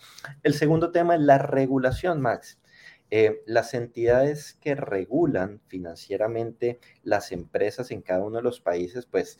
El 0.43 0.53
segundo 0.53 0.91
tema 0.91 1.15
es 1.15 1.21
la 1.21 1.37
regulación, 1.37 2.21
Max. 2.21 2.59
Eh, 3.09 3.41
las 3.45 3.73
entidades 3.73 4.57
que 4.59 4.75
regulan 4.75 5.61
financieramente 5.67 6.79
las 7.03 7.31
empresas 7.31 7.91
en 7.91 8.01
cada 8.01 8.25
uno 8.25 8.37
de 8.37 8.43
los 8.43 8.59
países, 8.59 9.05
pues 9.05 9.39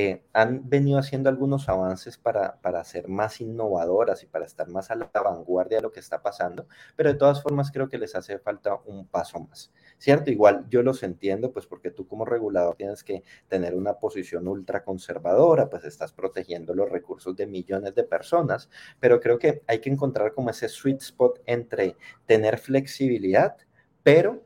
eh, 0.00 0.22
han 0.32 0.70
venido 0.70 0.96
haciendo 1.00 1.28
algunos 1.28 1.68
avances 1.68 2.18
para, 2.18 2.60
para 2.60 2.84
ser 2.84 3.08
más 3.08 3.40
innovadoras 3.40 4.22
y 4.22 4.26
para 4.26 4.44
estar 4.44 4.68
más 4.68 4.92
a 4.92 4.94
la 4.94 5.10
vanguardia 5.12 5.78
de 5.78 5.82
lo 5.82 5.90
que 5.90 5.98
está 5.98 6.22
pasando, 6.22 6.68
pero 6.94 7.12
de 7.12 7.18
todas 7.18 7.42
formas 7.42 7.72
creo 7.72 7.88
que 7.88 7.98
les 7.98 8.14
hace 8.14 8.38
falta 8.38 8.76
un 8.86 9.08
paso 9.08 9.40
más, 9.40 9.72
¿cierto? 9.98 10.30
Igual 10.30 10.66
yo 10.70 10.84
los 10.84 11.02
entiendo, 11.02 11.50
pues 11.50 11.66
porque 11.66 11.90
tú 11.90 12.06
como 12.06 12.24
regulador 12.24 12.76
tienes 12.76 13.02
que 13.02 13.24
tener 13.48 13.74
una 13.74 13.94
posición 13.94 14.46
ultra 14.46 14.84
conservadora, 14.84 15.68
pues 15.68 15.82
estás 15.82 16.12
protegiendo 16.12 16.76
los 16.76 16.88
recursos 16.88 17.34
de 17.34 17.48
millones 17.48 17.96
de 17.96 18.04
personas, 18.04 18.70
pero 19.00 19.18
creo 19.18 19.40
que 19.40 19.62
hay 19.66 19.80
que 19.80 19.90
encontrar 19.90 20.32
como 20.32 20.50
ese 20.50 20.68
sweet 20.68 21.02
spot 21.02 21.40
entre 21.44 21.96
tener 22.24 22.58
flexibilidad, 22.58 23.56
pero 24.04 24.44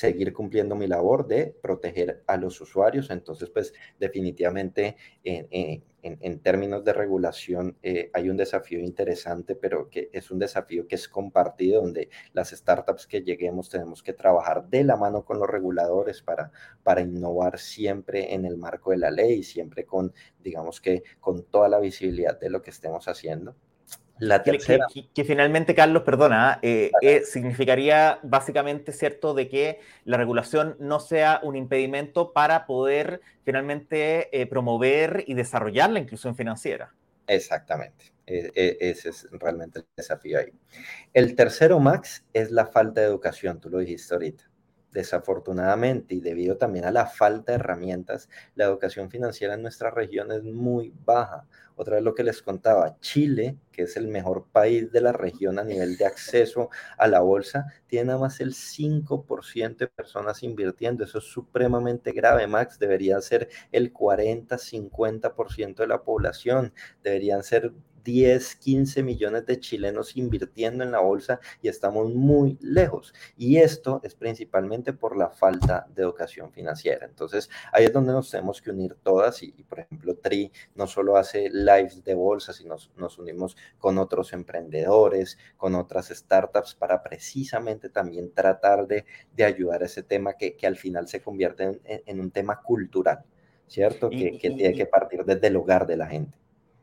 seguir 0.00 0.32
cumpliendo 0.32 0.74
mi 0.74 0.86
labor 0.86 1.26
de 1.26 1.54
proteger 1.62 2.22
a 2.26 2.38
los 2.38 2.58
usuarios. 2.60 3.10
Entonces, 3.10 3.50
pues 3.50 3.74
definitivamente 3.98 4.96
en, 5.22 6.40
términos 6.40 6.82
de 6.84 6.94
regulación 6.94 7.76
eh, 7.82 8.10
hay 8.14 8.30
un 8.30 8.38
desafío 8.38 8.80
interesante, 8.80 9.54
pero 9.54 9.90
que 9.90 10.08
es 10.12 10.30
un 10.30 10.38
desafío 10.38 10.88
que 10.88 10.94
es 10.94 11.06
compartido, 11.06 11.82
donde 11.82 12.08
las 12.32 12.50
startups 12.50 13.06
que 13.06 13.20
lleguemos 13.20 13.68
tenemos 13.68 14.02
que 14.02 14.14
trabajar 14.14 14.66
de 14.70 14.84
la 14.84 14.96
mano 14.96 15.22
con 15.22 15.38
los 15.38 15.48
reguladores 15.48 16.22
para, 16.22 16.50
para 16.82 17.02
innovar 17.02 17.58
siempre 17.58 18.32
en 18.32 18.46
el 18.46 18.56
marco 18.56 18.92
de 18.92 18.96
la 18.96 19.10
ley, 19.10 19.42
siempre 19.42 19.84
con, 19.84 20.14
digamos 20.42 20.80
que, 20.80 21.02
con 21.20 21.44
toda 21.44 21.68
la 21.68 21.78
visibilidad 21.78 22.40
de 22.40 22.48
lo 22.48 22.62
que 22.62 22.70
estemos 22.70 23.06
haciendo. 23.06 23.54
La 24.20 24.42
tercera. 24.42 24.86
Que, 25.14 25.24
finalmente, 25.24 25.74
Carlos, 25.74 26.02
perdona, 26.02 26.58
eh, 26.62 26.90
eh, 27.00 27.22
significaría 27.24 28.20
básicamente, 28.22 28.92
¿cierto?, 28.92 29.32
de 29.32 29.48
que 29.48 29.80
la 30.04 30.18
regulación 30.18 30.76
no 30.78 31.00
sea 31.00 31.40
un 31.42 31.56
impedimento 31.56 32.32
para 32.32 32.66
poder 32.66 33.22
finalmente 33.44 34.28
eh, 34.38 34.46
promover 34.46 35.24
y 35.26 35.34
desarrollar 35.34 35.90
la 35.90 36.00
inclusión 36.00 36.36
financiera. 36.36 36.94
Exactamente. 37.26 38.12
E, 38.26 38.52
e, 38.54 38.76
ese 38.90 39.08
es 39.08 39.26
realmente 39.32 39.80
el 39.80 39.86
desafío 39.96 40.38
ahí. 40.38 40.52
El 41.14 41.34
tercero, 41.34 41.80
Max, 41.80 42.22
es 42.34 42.50
la 42.50 42.66
falta 42.66 43.00
de 43.00 43.06
educación, 43.06 43.58
tú 43.58 43.70
lo 43.70 43.78
dijiste 43.78 44.14
ahorita. 44.14 44.49
Desafortunadamente 44.92 46.14
y 46.16 46.20
debido 46.20 46.56
también 46.56 46.84
a 46.84 46.90
la 46.90 47.06
falta 47.06 47.52
de 47.52 47.58
herramientas, 47.58 48.28
la 48.54 48.64
educación 48.64 49.10
financiera 49.10 49.54
en 49.54 49.62
nuestra 49.62 49.90
región 49.90 50.32
es 50.32 50.42
muy 50.42 50.92
baja. 51.04 51.46
Otra 51.76 51.94
vez 51.94 52.04
lo 52.04 52.14
que 52.14 52.24
les 52.24 52.42
contaba, 52.42 52.98
Chile, 53.00 53.56
que 53.72 53.84
es 53.84 53.96
el 53.96 54.08
mejor 54.08 54.46
país 54.52 54.92
de 54.92 55.00
la 55.00 55.12
región 55.12 55.58
a 55.58 55.64
nivel 55.64 55.96
de 55.96 56.04
acceso 56.04 56.68
a 56.98 57.06
la 57.06 57.20
bolsa, 57.20 57.72
tiene 57.86 58.06
nada 58.06 58.18
más 58.18 58.40
el 58.40 58.52
5% 58.52 59.78
de 59.78 59.86
personas 59.86 60.42
invirtiendo. 60.42 61.04
Eso 61.04 61.18
es 61.18 61.24
supremamente 61.24 62.12
grave, 62.12 62.46
Max. 62.46 62.78
Debería 62.78 63.18
ser 63.22 63.48
el 63.72 63.92
40, 63.92 64.58
50% 64.58 65.76
de 65.76 65.86
la 65.86 66.02
población. 66.02 66.74
Deberían 67.02 67.42
ser 67.42 67.72
10, 68.04 68.56
15 68.56 69.02
millones 69.02 69.46
de 69.46 69.60
chilenos 69.60 70.16
invirtiendo 70.16 70.84
en 70.84 70.92
la 70.92 71.00
bolsa 71.00 71.40
y 71.62 71.68
estamos 71.68 72.12
muy 72.14 72.58
lejos. 72.60 73.14
Y 73.36 73.58
esto 73.58 74.00
es 74.02 74.14
principalmente 74.14 74.92
por 74.92 75.16
la 75.16 75.30
falta 75.30 75.86
de 75.94 76.02
educación 76.02 76.52
financiera. 76.52 77.06
Entonces, 77.06 77.50
ahí 77.72 77.84
es 77.84 77.92
donde 77.92 78.12
nos 78.12 78.30
tenemos 78.30 78.60
que 78.60 78.70
unir 78.70 78.96
todas 79.02 79.42
y, 79.42 79.52
por 79.68 79.80
ejemplo, 79.80 80.16
TRI 80.16 80.52
no 80.74 80.86
solo 80.86 81.16
hace 81.16 81.48
lives 81.50 82.02
de 82.04 82.14
bolsa, 82.14 82.52
sino 82.52 82.76
nos, 82.96 83.18
unimos 83.18 83.56
con 83.78 83.98
otros 83.98 84.32
emprendedores, 84.32 85.38
con 85.56 85.74
otras 85.74 86.08
startups 86.08 86.74
para 86.74 87.02
precisamente 87.02 87.88
también 87.88 88.32
tratar 88.32 88.86
de, 88.86 89.04
ayudar 89.44 89.82
a 89.82 89.86
ese 89.86 90.02
tema 90.02 90.34
que, 90.34 90.56
al 90.66 90.76
final 90.76 91.08
se 91.08 91.20
convierte 91.20 91.80
en, 91.84 92.20
un 92.20 92.30
tema 92.30 92.60
cultural, 92.60 93.24
¿cierto? 93.66 94.10
que 94.10 94.38
tiene 94.40 94.74
que 94.74 94.86
partir 94.86 95.24
desde 95.24 95.48
el 95.48 95.56
hogar 95.56 95.86
de 95.86 95.96
la 95.96 96.06
gente. 96.06 96.39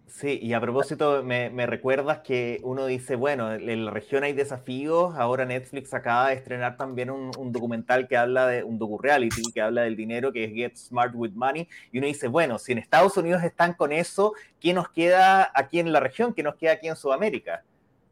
Sí, 0.08 0.40
y 0.42 0.54
a 0.54 0.62
propósito, 0.62 1.22
me, 1.22 1.50
recuerdas 1.66 2.20
que 2.20 2.62
uno 2.64 2.86
dice, 2.86 3.16
bueno, 3.16 3.54
en 3.54 3.86
la 3.86 3.92
región 3.92 4.24
hay 4.24 4.32
desafíos, 4.32 5.14
ahora 5.16 5.46
Netflix 5.46 5.94
acaba 5.94 6.30
de 6.30 6.36
estrenar 6.36 6.78
también 6.78 7.10
un, 7.10 7.52
documental 7.52 8.08
que 8.08 8.16
habla 8.16 8.48
de, 8.48 8.64
un 8.64 8.80
docu-reality 8.80 9.42
que 9.54 9.62
habla 9.62 9.82
del 9.82 9.98
dinero, 9.98 10.32
que 10.32 10.46
es 10.46 10.54
Get 10.54 10.78
Smart 10.78 11.14
with 11.14 11.34
Money, 11.34 11.68
y 11.92 11.98
uno 11.98 12.08
dice, 12.08 12.30
bueno, 12.30 12.58
si 12.58 12.72
en 12.72 12.78
Estados 12.78 13.18
Unidos 13.18 13.44
están 13.44 13.74
con 13.74 13.92
eso, 13.92 14.34
¿qué 14.62 14.74
nos 14.74 14.90
queda 14.90 15.52
aquí 15.54 15.80
en 15.80 15.92
la 15.92 16.00
región? 16.00 16.34
¿Qué 16.34 16.42
nos 16.42 16.56
queda 16.56 16.72
aquí 16.72 16.88
en 16.88 16.96
Sudamérica? 16.96 17.64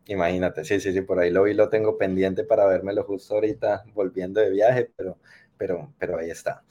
Imagínate, 0.08 0.66
sí, 0.66 0.82
sí, 0.82 0.92
sí, 0.92 1.02
por 1.02 1.20
ahí 1.20 1.32
lo 1.32 1.44
vi, 1.44 1.54
lo 1.54 1.70
tengo 1.70 1.98
pendiente 1.98 2.44
para 2.44 2.66
vérmelo 2.66 3.04
justo 3.06 3.36
ahorita 3.36 3.86
volviendo 3.94 4.42
de 4.42 4.50
viaje, 4.52 4.92
pero, 4.98 5.18
pero, 5.58 5.94
pero 5.98 6.20
ahí 6.20 6.30
está. 6.30 6.62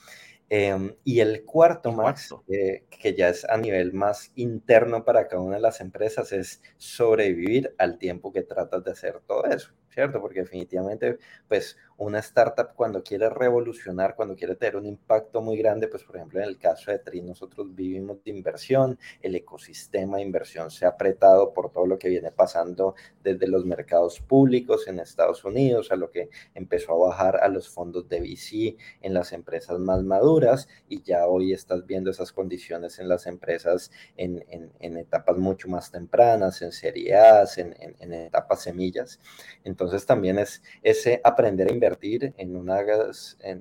Em, 0.50 0.94
y 1.04 1.20
el 1.20 1.44
cuarto, 1.44 1.92
Max, 1.92 2.34
eh, 2.48 2.84
que 2.90 3.14
ya 3.14 3.28
es 3.30 3.44
a 3.44 3.56
nivel 3.56 3.92
más 3.92 4.30
interno 4.36 5.04
para 5.04 5.26
cada 5.26 5.42
una 5.42 5.56
de 5.56 5.62
las 5.62 5.80
empresas, 5.80 6.32
es 6.32 6.62
sobrevivir 6.76 7.74
al 7.78 7.98
tiempo 7.98 8.32
que 8.32 8.42
tratas 8.42 8.84
de 8.84 8.92
hacer 8.92 9.20
todo 9.26 9.44
eso. 9.46 9.72
¿Cierto? 9.94 10.20
Porque 10.20 10.40
definitivamente, 10.40 11.18
pues 11.48 11.76
una 11.96 12.18
startup 12.18 12.74
cuando 12.74 13.02
quiere 13.04 13.30
revolucionar, 13.30 14.16
cuando 14.16 14.34
quiere 14.34 14.56
tener 14.56 14.76
un 14.76 14.86
impacto 14.86 15.40
muy 15.40 15.56
grande, 15.56 15.86
pues 15.86 16.02
por 16.02 16.16
ejemplo 16.16 16.40
en 16.40 16.48
el 16.48 16.58
caso 16.58 16.90
de 16.90 16.98
TRI 16.98 17.22
nosotros 17.22 17.72
vivimos 17.74 18.22
de 18.24 18.32
inversión, 18.32 18.98
el 19.22 19.36
ecosistema 19.36 20.16
de 20.16 20.24
inversión 20.24 20.72
se 20.72 20.86
ha 20.86 20.90
apretado 20.90 21.52
por 21.52 21.70
todo 21.70 21.86
lo 21.86 21.98
que 21.98 22.08
viene 22.08 22.32
pasando 22.32 22.96
desde 23.22 23.46
los 23.46 23.64
mercados 23.64 24.20
públicos 24.20 24.88
en 24.88 24.98
Estados 24.98 25.44
Unidos, 25.44 25.92
a 25.92 25.96
lo 25.96 26.10
que 26.10 26.30
empezó 26.54 26.94
a 26.94 27.08
bajar 27.08 27.36
a 27.36 27.48
los 27.48 27.68
fondos 27.68 28.08
de 28.08 28.20
VC 28.20 28.76
en 29.00 29.14
las 29.14 29.32
empresas 29.32 29.78
más 29.78 30.02
maduras 30.02 30.68
y 30.88 31.02
ya 31.02 31.26
hoy 31.26 31.52
estás 31.52 31.86
viendo 31.86 32.10
esas 32.10 32.32
condiciones 32.32 32.98
en 32.98 33.08
las 33.08 33.26
empresas 33.26 33.92
en, 34.16 34.44
en, 34.48 34.96
etapas 34.96 35.36
mucho 35.36 35.68
más 35.68 35.90
tempranas, 35.90 36.62
en 36.62 36.72
serie 36.72 37.14
A, 37.14 37.44
en, 37.56 37.74
en 37.98 38.12
etapas 38.12 38.62
semillas. 38.62 39.20
Entonces, 39.64 39.83
entonces 39.84 40.06
también 40.06 40.38
es 40.38 40.62
ese 40.82 41.20
aprender 41.22 41.68
a 41.68 41.72
invertir 41.72 42.34
en 42.36 42.56
una, 42.56 42.80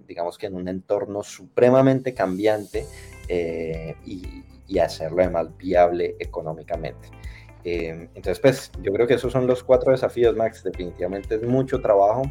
digamos 0.07 0.37
que 0.37 0.47
en 0.47 0.55
un 0.55 0.67
entorno 0.67 1.23
supremamente 1.23 2.13
cambiante 2.13 2.85
eh, 3.27 3.95
y, 4.05 4.43
hacerlo 4.79 5.21
además 5.21 5.55
viable 5.55 6.15
económicamente. 6.17 7.07
Eh, 7.63 8.09
entonces, 8.15 8.39
pues 8.39 8.71
yo 8.81 8.91
creo 8.91 9.05
que 9.05 9.13
esos 9.13 9.31
son 9.31 9.45
los 9.45 9.63
cuatro 9.63 9.91
desafíos, 9.91 10.35
Max. 10.35 10.63
Definitivamente 10.63 11.35
es 11.35 11.43
mucho 11.43 11.79
trabajo 11.79 12.23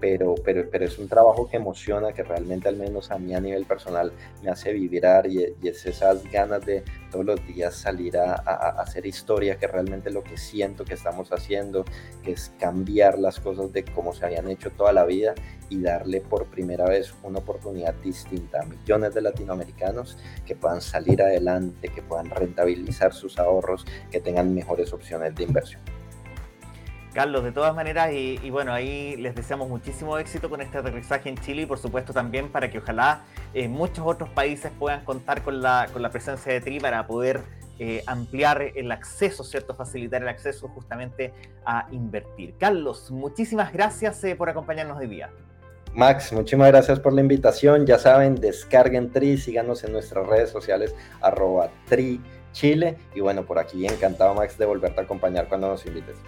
pero, 0.00 0.34
pero, 0.44 0.68
pero 0.70 0.84
es 0.84 0.98
un 0.98 1.08
trabajo 1.08 1.48
que 1.48 1.56
emociona, 1.56 2.12
que 2.12 2.22
realmente 2.22 2.68
al 2.68 2.76
menos 2.76 3.10
a 3.10 3.18
mí 3.18 3.34
a 3.34 3.40
nivel 3.40 3.64
personal 3.64 4.12
me 4.42 4.50
hace 4.50 4.72
vibrar 4.72 5.26
y, 5.26 5.54
es 5.62 5.86
esas 5.86 6.22
ganas 6.30 6.64
de 6.64 6.84
todos 7.10 7.24
los 7.24 7.46
días 7.46 7.74
salir 7.74 8.16
a, 8.18 8.34
hacer 8.80 9.06
historia, 9.06 9.58
que 9.58 9.66
realmente 9.66 10.10
lo 10.10 10.22
que 10.22 10.36
siento 10.36 10.84
que 10.84 10.94
estamos 10.94 11.32
haciendo, 11.32 11.84
que 12.22 12.32
es 12.32 12.52
cambiar 12.58 13.18
las 13.18 13.40
cosas 13.40 13.72
de 13.72 13.84
cómo 13.84 14.12
se 14.12 14.24
habían 14.26 14.48
hecho 14.48 14.70
toda 14.70 14.92
la 14.92 15.04
vida 15.04 15.34
y 15.68 15.80
darle 15.80 16.20
por 16.20 16.46
primera 16.46 16.84
vez 16.86 17.14
una 17.22 17.38
oportunidad 17.38 17.94
distinta 17.94 18.60
a 18.60 18.66
millones 18.66 19.14
de 19.14 19.22
latinoamericanos 19.22 20.18
que 20.44 20.54
puedan 20.54 20.80
salir 20.80 21.22
adelante, 21.22 21.88
que 21.88 22.02
puedan 22.02 22.30
rentabilizar 22.30 23.12
sus 23.12 23.38
ahorros, 23.38 23.84
que 24.10 24.20
tengan 24.20 24.54
mejores 24.54 24.92
opciones 24.92 25.34
de 25.34 25.44
inversión. 25.44 25.82
Carlos, 27.16 27.42
de 27.44 27.50
todas 27.50 27.74
maneras, 27.74 28.10
y, 28.12 28.50
bueno, 28.50 28.74
ahí 28.74 29.16
les 29.16 29.34
deseamos 29.34 29.70
muchísimo 29.70 30.18
éxito 30.18 30.50
con 30.50 30.60
este 30.60 30.76
aterrizaje 30.76 31.30
en 31.30 31.38
Chile 31.38 31.62
y 31.62 31.66
por 31.66 31.78
supuesto 31.78 32.12
también 32.12 32.52
para 32.52 32.70
que 32.70 32.76
ojalá 32.76 33.22
eh, 33.54 33.68
muchos 33.68 34.04
otros 34.06 34.28
países 34.28 34.70
puedan 34.78 35.02
contar 35.02 35.40
con 35.40 35.62
la, 35.62 35.88
con 35.94 36.02
la 36.02 36.10
presencia 36.10 36.52
de 36.52 36.60
TRI 36.60 36.78
para 36.78 37.06
poder 37.06 37.40
eh, 37.78 38.02
ampliar 38.06 38.60
el 38.60 38.92
acceso, 38.92 39.44
¿cierto? 39.44 39.74
Facilitar 39.74 40.20
el 40.20 40.28
acceso 40.28 40.68
justamente 40.68 41.32
a 41.64 41.86
invertir. 41.90 42.54
Carlos, 42.58 43.10
muchísimas 43.10 43.72
gracias 43.72 44.22
eh, 44.22 44.36
por 44.36 44.50
acompañarnos 44.50 44.98
hoy 44.98 45.06
día. 45.06 45.30
Max, 45.94 46.34
muchísimas 46.34 46.68
gracias 46.68 47.00
por 47.00 47.14
la 47.14 47.22
invitación. 47.22 47.86
Ya 47.86 47.98
saben, 47.98 48.34
descarguen 48.34 49.10
TRI, 49.10 49.38
síganos 49.38 49.82
en 49.84 49.92
nuestras 49.92 50.26
redes 50.26 50.50
sociales, 50.50 50.94
arroba 51.22 51.70
TRI 51.88 52.20
Chile. 52.52 52.98
Y 53.14 53.20
bueno, 53.20 53.46
por 53.46 53.58
aquí 53.58 53.86
encantado, 53.86 54.34
Max, 54.34 54.58
de 54.58 54.66
volverte 54.66 55.00
a 55.00 55.04
acompañar 55.04 55.48
cuando 55.48 55.68
nos 55.68 55.86
invites. 55.86 56.18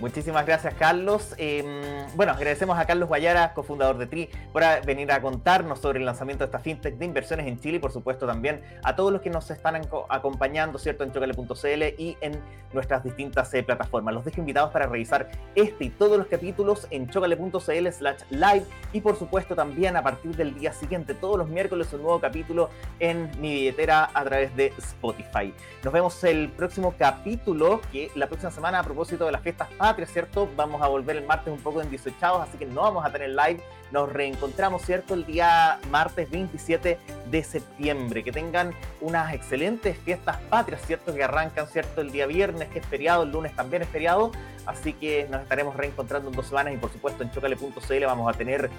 Muchísimas 0.00 0.46
gracias, 0.46 0.72
Carlos. 0.74 1.34
Em, 1.36 1.82
bueno, 2.16 2.32
agradecemos 2.32 2.78
a 2.78 2.86
Carlos 2.86 3.06
Guayara, 3.06 3.52
cofundador 3.52 3.98
de 3.98 4.06
TRI, 4.06 4.30
por 4.50 4.62
venir 4.86 5.12
a 5.12 5.20
contarnos 5.20 5.78
sobre 5.78 5.98
el 5.98 6.06
lanzamiento 6.06 6.42
de 6.42 6.46
esta 6.46 6.58
fintech 6.58 6.96
de 6.96 7.04
inversiones 7.04 7.46
en 7.46 7.60
Chile 7.60 7.76
y, 7.76 7.80
por 7.80 7.92
supuesto, 7.92 8.26
también 8.26 8.62
a 8.82 8.96
todos 8.96 9.12
los 9.12 9.20
que 9.20 9.28
nos 9.28 9.50
están 9.50 9.76
acompañando, 10.08 10.78
¿cierto?, 10.78 11.04
en 11.04 11.12
chocale.cl 11.12 11.82
y 11.98 12.16
en 12.22 12.40
nuestras 12.72 13.04
distintas 13.04 13.52
eh, 13.52 13.62
plataformas. 13.62 14.14
Los 14.14 14.24
dejo 14.24 14.40
invitados 14.40 14.70
para 14.70 14.86
revisar 14.86 15.28
este 15.54 15.84
y 15.84 15.90
todos 15.90 16.16
los 16.16 16.28
capítulos 16.28 16.86
en 16.90 17.10
chocale.cl/slash 17.10 18.22
live 18.30 18.64
y, 18.94 19.02
por 19.02 19.18
supuesto, 19.18 19.54
también 19.54 19.98
a 19.98 20.02
partir 20.02 20.34
del 20.34 20.54
día 20.58 20.72
siguiente, 20.72 21.12
todos 21.12 21.36
los 21.36 21.50
miércoles, 21.50 21.92
un 21.92 22.00
nuevo 22.00 22.20
capítulo 22.20 22.70
en 23.00 23.30
mi 23.38 23.52
billetera 23.52 24.10
a 24.14 24.24
través 24.24 24.56
de 24.56 24.72
Spotify. 24.78 25.52
Nos 25.84 25.92
vemos 25.92 26.24
el 26.24 26.48
próximo 26.48 26.94
capítulo, 26.98 27.82
que 27.92 28.10
la 28.14 28.28
próxima 28.28 28.50
semana, 28.50 28.78
a 28.78 28.82
propósito 28.82 29.26
de 29.26 29.32
las 29.32 29.42
fiestas 29.42 29.68
¿cierto? 30.06 30.48
Vamos 30.56 30.82
a 30.82 30.88
volver 30.88 31.16
el 31.16 31.26
martes 31.26 31.52
un 31.52 31.60
poco 31.60 31.80
en 31.82 31.90
18 31.90 32.26
así 32.42 32.58
que 32.58 32.66
no 32.66 32.82
vamos 32.82 33.04
a 33.04 33.10
tener 33.10 33.30
live. 33.30 33.62
Nos 33.90 34.12
reencontramos, 34.12 34.82
¿cierto? 34.82 35.14
El 35.14 35.26
día 35.26 35.78
martes 35.90 36.30
27 36.30 36.98
de 37.30 37.44
septiembre. 37.44 38.22
Que 38.22 38.32
tengan 38.32 38.74
unas 39.00 39.32
excelentes 39.34 39.96
fiestas 39.98 40.38
patrias, 40.48 40.80
¿cierto? 40.86 41.14
Que 41.14 41.24
arrancan, 41.24 41.66
¿cierto? 41.66 42.00
El 42.00 42.12
día 42.12 42.26
viernes, 42.26 42.68
que 42.68 42.78
es 42.80 42.86
feriado, 42.86 43.24
el 43.24 43.32
lunes 43.32 43.54
también 43.54 43.82
es 43.82 43.88
feriado. 43.88 44.32
Así 44.66 44.92
que 44.92 45.26
nos 45.30 45.42
estaremos 45.42 45.74
reencontrando 45.76 46.30
en 46.30 46.36
dos 46.36 46.46
semanas 46.46 46.74
y 46.74 46.76
por 46.76 46.92
supuesto 46.92 47.22
en 47.22 47.30
chocale.cl 47.30 48.04
vamos 48.04 48.32
a 48.32 48.36
tener 48.36 48.70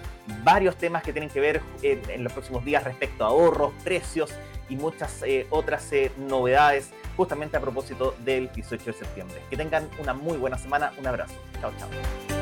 varios 0.43 0.77
temas 0.77 1.03
que 1.03 1.11
tienen 1.11 1.29
que 1.29 1.39
ver 1.39 1.61
en, 1.81 2.23
los 2.23 2.31
próximos 2.31 2.63
días 2.63 2.83
respecto 2.83 3.25
a 3.25 3.27
ahorros, 3.27 3.73
precios 3.83 4.31
y 4.69 4.75
muchas 4.75 5.21
eh, 5.23 5.47
otras 5.49 5.91
eh, 5.91 6.11
novedades 6.17 6.91
justamente 7.17 7.57
a 7.57 7.59
propósito 7.59 8.15
del 8.23 8.51
18 8.51 8.85
de 8.85 8.93
septiembre. 8.93 9.41
Que 9.49 9.57
tengan 9.57 9.89
una 9.99 10.13
muy 10.13 10.37
buena 10.37 10.57
semana. 10.57 10.93
Un 10.97 11.07
abrazo. 11.07 11.35
Chao, 11.59 11.71
chao. 11.77 12.40